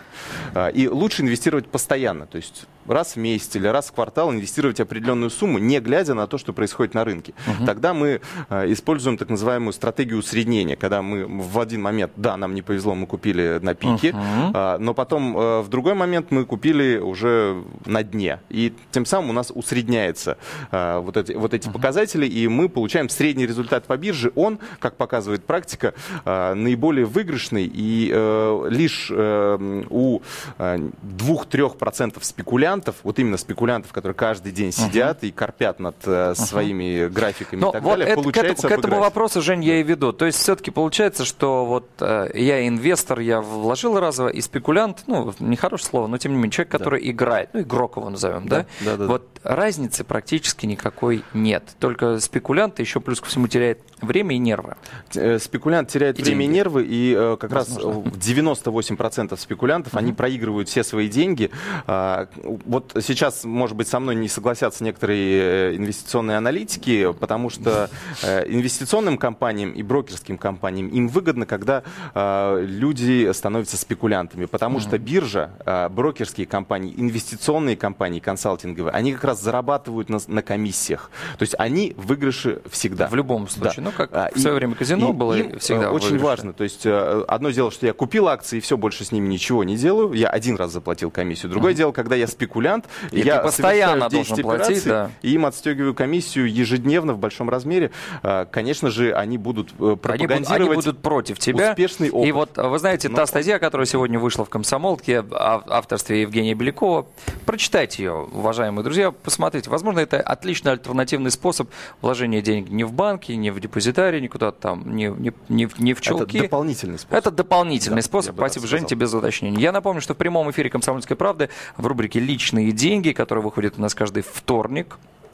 А, 0.53 0.69
и 0.69 0.87
лучше 0.87 1.21
инвестировать 1.21 1.67
постоянно, 1.67 2.25
то 2.25 2.37
есть 2.37 2.65
раз 2.87 3.15
в 3.15 3.17
месяц 3.17 3.55
или 3.55 3.67
раз 3.67 3.87
в 3.87 3.93
квартал 3.93 4.31
инвестировать 4.31 4.79
определенную 4.79 5.29
сумму, 5.29 5.57
не 5.57 5.79
глядя 5.79 6.13
на 6.13 6.27
то, 6.27 6.37
что 6.37 6.53
происходит 6.53 6.93
на 6.93 7.03
рынке. 7.03 7.33
Угу. 7.47 7.65
Тогда 7.65 7.93
мы 7.93 8.21
а, 8.49 8.71
используем 8.71 9.17
так 9.17 9.29
называемую 9.29 9.73
стратегию 9.73 10.19
усреднения, 10.19 10.75
когда 10.75 11.01
мы 11.01 11.25
в 11.25 11.59
один 11.59 11.81
момент, 11.81 12.11
да, 12.15 12.37
нам 12.37 12.53
не 12.53 12.61
повезло, 12.61 12.95
мы 12.95 13.07
купили 13.07 13.59
на 13.61 13.73
пике, 13.73 14.11
угу. 14.11 14.54
А, 14.55 14.77
но 14.77 14.93
потом 14.93 15.37
э, 15.37 15.61
в 15.61 15.67
другой 15.67 15.95
момент 15.95 16.31
мы 16.31 16.45
купили 16.45 16.97
уже 16.97 17.61
на 17.85 18.03
дне. 18.03 18.39
И 18.49 18.73
тем 18.91 19.05
самым 19.05 19.31
у 19.31 19.33
нас 19.33 19.51
усредняется 19.53 20.37
а, 20.71 21.01
вот 21.01 21.17
эти, 21.17 21.33
вот 21.33 21.53
эти 21.53 21.67
показатели, 21.67 22.25
и 22.25 22.47
мы 22.47 22.69
получаем 22.69 23.09
средний 23.09 23.45
результат 23.45 23.83
по 23.83 23.97
бирже. 23.97 24.31
Он, 24.35 24.59
как 24.79 24.95
показывает 24.95 25.43
практика, 25.43 25.93
а, 26.23 26.53
наиболее 26.53 27.05
выигрышный, 27.05 27.65
и 27.65 28.09
э, 28.13 28.67
лишь 28.69 29.11
э, 29.11 29.83
у 29.89 30.21
2-3% 30.57 32.17
спекулянтов, 32.21 32.95
вот 33.03 33.19
именно 33.19 33.35
спекулянтов, 33.35 33.91
которые 33.91 34.15
каждый 34.15 34.53
день 34.53 34.71
сидят 34.71 35.25
и 35.25 35.31
корпят 35.31 35.79
над 35.79 35.95
своими 36.37 37.07
графиками 37.07 37.59
Но 37.59 37.69
и 37.69 37.73
так 37.73 37.83
вот 37.83 37.89
далее, 37.97 38.07
это, 38.07 38.21
к, 38.21 38.23
получается 38.23 38.67
этому, 38.67 38.81
к 38.81 38.85
этому 38.85 39.01
вопросу, 39.01 39.41
Жень, 39.41 39.65
я 39.65 39.81
и 39.81 39.83
веду. 39.83 40.13
То 40.13 40.25
есть 40.25 40.39
все-таки 40.39 40.71
получается, 40.71 41.25
что 41.25 41.65
вот 41.65 41.89
э, 41.99 42.31
я 42.35 42.65
инвестор, 42.67 43.19
я 43.19 43.41
вложил 43.41 43.99
разово, 43.99 44.29
и 44.29 44.41
спекулянт, 44.45 45.03
ну, 45.07 45.33
нехорошее 45.39 45.89
слово, 45.89 46.07
но 46.07 46.17
тем 46.17 46.31
не 46.31 46.37
менее, 46.37 46.51
человек, 46.51 46.71
который 46.71 47.09
играет, 47.09 47.49
ну, 47.53 47.61
игрок 47.61 47.97
его 47.97 48.09
назовем, 48.09 48.47
да? 48.47 48.65
Да, 48.81 48.91
да, 48.91 48.97
да. 48.97 49.05
Вот 49.07 49.27
разницы 49.43 50.03
практически 50.03 50.65
никакой 50.65 51.23
нет. 51.33 51.63
Только 51.79 52.19
спекулянт 52.19 52.79
еще 52.79 52.99
плюс 52.99 53.21
ко 53.21 53.27
всему 53.27 53.47
теряет 53.47 53.79
время 54.01 54.35
и 54.35 54.37
нервы. 54.37 54.75
Э, 55.15 55.39
Спекулянт 55.39 55.89
теряет 55.89 56.19
И 56.19 56.23
время 56.23 56.41
и 56.41 56.47
деньги. 56.47 56.55
нервы, 56.57 56.83
и 56.85 57.13
э, 57.17 57.37
как 57.39 57.51
Возможно. 57.51 58.03
раз 58.03 58.13
э, 58.15 58.31
98% 58.41 59.37
спекулянтов, 59.39 59.95
они 59.95 60.13
проигрывают 60.13 60.69
все 60.69 60.83
свои 60.83 61.07
деньги. 61.09 61.51
А, 61.87 62.27
Вот 62.65 62.95
сейчас, 63.01 63.43
может 63.45 63.75
быть, 63.77 63.87
со 63.87 63.99
мной 63.99 64.15
не 64.15 64.27
согласятся 64.27 64.83
некоторые 64.83 65.71
э, 65.71 65.75
инвестиционные 65.75 66.37
аналитики, 66.37 67.13
потому 67.13 67.49
что 67.49 67.89
инвестиционным 68.23 69.17
компаниям 69.17 69.71
и 69.71 69.81
брокерским 69.83 70.37
компаниям 70.37 70.87
им 70.89 71.07
выгодно, 71.07 71.45
когда 71.45 71.83
э, 72.13 72.65
люди 72.67 73.31
становятся 73.31 73.77
спекулянтами, 73.77 74.34
потому 74.45 74.79
что 74.81 74.97
биржа, 74.97 75.51
э, 75.65 75.87
брокерские 75.89 76.45
компании, 76.47 76.93
инвестиционные 76.97 77.77
компании, 77.77 78.19
консалтинговые, 78.19 78.91
они 78.93 79.13
как 79.13 79.23
раз 79.23 79.41
зарабатывают 79.41 80.09
на, 80.09 80.19
на 80.27 80.41
комиссиях. 80.41 81.09
То 81.37 81.43
есть 81.43 81.55
они 81.57 81.93
в 81.95 82.07
выигрыше 82.07 82.61
всегда. 82.69 83.07
В 83.07 83.15
любом 83.15 83.47
случае. 83.47 83.73
Да. 83.77 83.81
Ну, 83.83 83.91
как 83.91 84.09
А, 84.13 84.29
в 84.33 84.39
свое 84.39 84.55
и- 84.55 84.59
время 84.59 84.75
казино 84.75 85.09
и 85.09 85.13
было 85.13 85.33
им, 85.33 85.59
всегда 85.59 85.85
э, 85.85 85.89
в 85.89 85.93
Очень 85.93 86.05
выигрыше. 86.11 86.25
важно. 86.25 86.53
То 86.53 86.63
есть 86.63 86.85
э, 86.85 87.23
одно 87.27 87.49
дело, 87.51 87.71
что 87.71 87.85
я 87.85 87.93
купил 87.93 88.27
акции 88.27 88.57
и 88.57 88.59
все, 88.61 88.77
больше 88.77 89.03
с 89.05 89.11
ними 89.11 89.27
ничего 89.27 89.63
не 89.63 89.75
делаю. 89.75 90.13
Я 90.13 90.29
один 90.29 90.55
раз 90.55 90.71
заплатил 90.71 91.11
комиссию. 91.11 91.51
Другое 91.51 91.73
дело, 91.73 91.91
когда 91.91 92.15
я 92.15 92.27
спекулянт, 92.27 92.85
И 93.11 93.19
я 93.21 93.39
постоянно 93.39 94.09
совершаю 94.09 94.23
10 94.23 94.43
должен 94.43 94.43
платить, 94.65 94.85
да. 94.85 95.11
и 95.21 95.33
им 95.33 95.45
отстегиваю 95.45 95.93
комиссию 95.93 96.51
ежедневно 96.53 97.13
в 97.13 97.19
большом 97.19 97.49
размере. 97.49 97.91
Э, 98.23 98.45
Конечно 98.51 98.89
же, 98.89 99.13
они 99.13 99.37
будут 99.37 99.69
э, 99.71 99.73
Они 99.77 99.85
будут, 99.87 100.01
пропагандировать 100.01 100.51
они 100.51 100.75
будут 100.75 101.01
против 101.01 101.39
тебя. 101.39 101.71
успешный 101.71 102.09
опыт. 102.09 102.27
И 102.27 102.31
вот, 102.31 102.57
вы 102.57 102.79
знаете, 102.79 103.09
Но- 103.09 103.15
та 103.17 103.25
статья, 103.25 103.59
которая 103.59 103.85
сегодня 103.85 104.19
вышла 104.25 104.43
в 104.43 104.49
«Комсомолке», 104.49 105.19
ав- 105.31 105.63
авторстве 105.67 106.21
Евгения 106.21 106.55
Белякова, 106.55 107.05
прочитайте 107.45 108.03
ее, 108.03 108.13
уважаемые 108.13 108.83
друзья, 108.83 109.11
посмотрите. 109.11 109.69
Возможно, 109.69 109.99
это 109.99 110.19
отличный 110.19 110.71
альтернативный 110.71 111.29
способ 111.29 111.69
вложения 112.01 112.41
денег 112.41 112.69
не 112.69 112.83
в 112.83 112.91
банке, 112.91 113.35
не 113.35 113.51
в 113.51 113.59
депозитарии, 113.59 114.19
не 114.19 114.27
куда-то 114.27 114.59
там, 114.59 114.95
не, 114.95 115.05
не, 115.17 115.31
не, 115.47 115.67
в- 115.67 115.79
не 115.79 115.93
в 115.93 115.97
Это 115.99 116.05
чулки. 116.07 116.41
дополнительный 116.41 116.97
способ. 116.97 117.13
Это 117.17 117.29
дополнительный 117.31 117.97
Да, 117.97 118.01
способ. 118.01 118.35
Спасибо, 118.35 118.65
Жень, 118.65 118.85
тебе 118.87 119.05
за 119.05 119.19
уточнение. 119.19 119.61
Я 119.61 119.71
напомню, 119.71 120.01
что 120.01 120.15
в 120.15 120.17
прямом 120.17 120.49
эфире 120.49 120.69
«Комсомольской 120.71 121.15
правды» 121.15 121.49
в 121.77 121.85
рубрике 121.85 122.19
«Личные 122.19 122.71
деньги», 122.71 123.11
которая 123.11 123.43
выходит 123.43 123.75
у 123.77 123.81
нас 123.81 123.93
каждый 123.93 124.23
вторник, 124.23 124.97
а, 124.97 125.24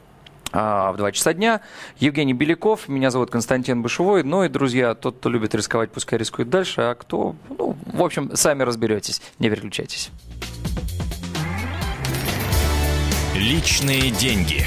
в 0.52 0.94
2 0.96 1.12
часа 1.12 1.32
дня. 1.32 1.60
Евгений 1.98 2.34
Беляков, 2.34 2.88
меня 2.88 3.10
зовут 3.10 3.30
Константин 3.30 3.82
Бышевой. 3.82 4.22
Ну 4.22 4.44
и, 4.44 4.48
друзья, 4.48 4.94
тот, 4.94 5.16
кто 5.16 5.30
любит 5.30 5.54
рисковать, 5.54 5.90
пускай 5.90 6.18
рискует 6.18 6.50
дальше, 6.50 6.80
а 6.82 6.94
кто, 6.94 7.34
ну, 7.58 7.76
в 7.86 8.02
общем, 8.02 8.34
сами 8.34 8.62
разберетесь. 8.62 9.22
Не 9.38 9.50
переключайтесь. 9.50 10.10
Личные 13.34 14.10
деньги. 14.10 14.66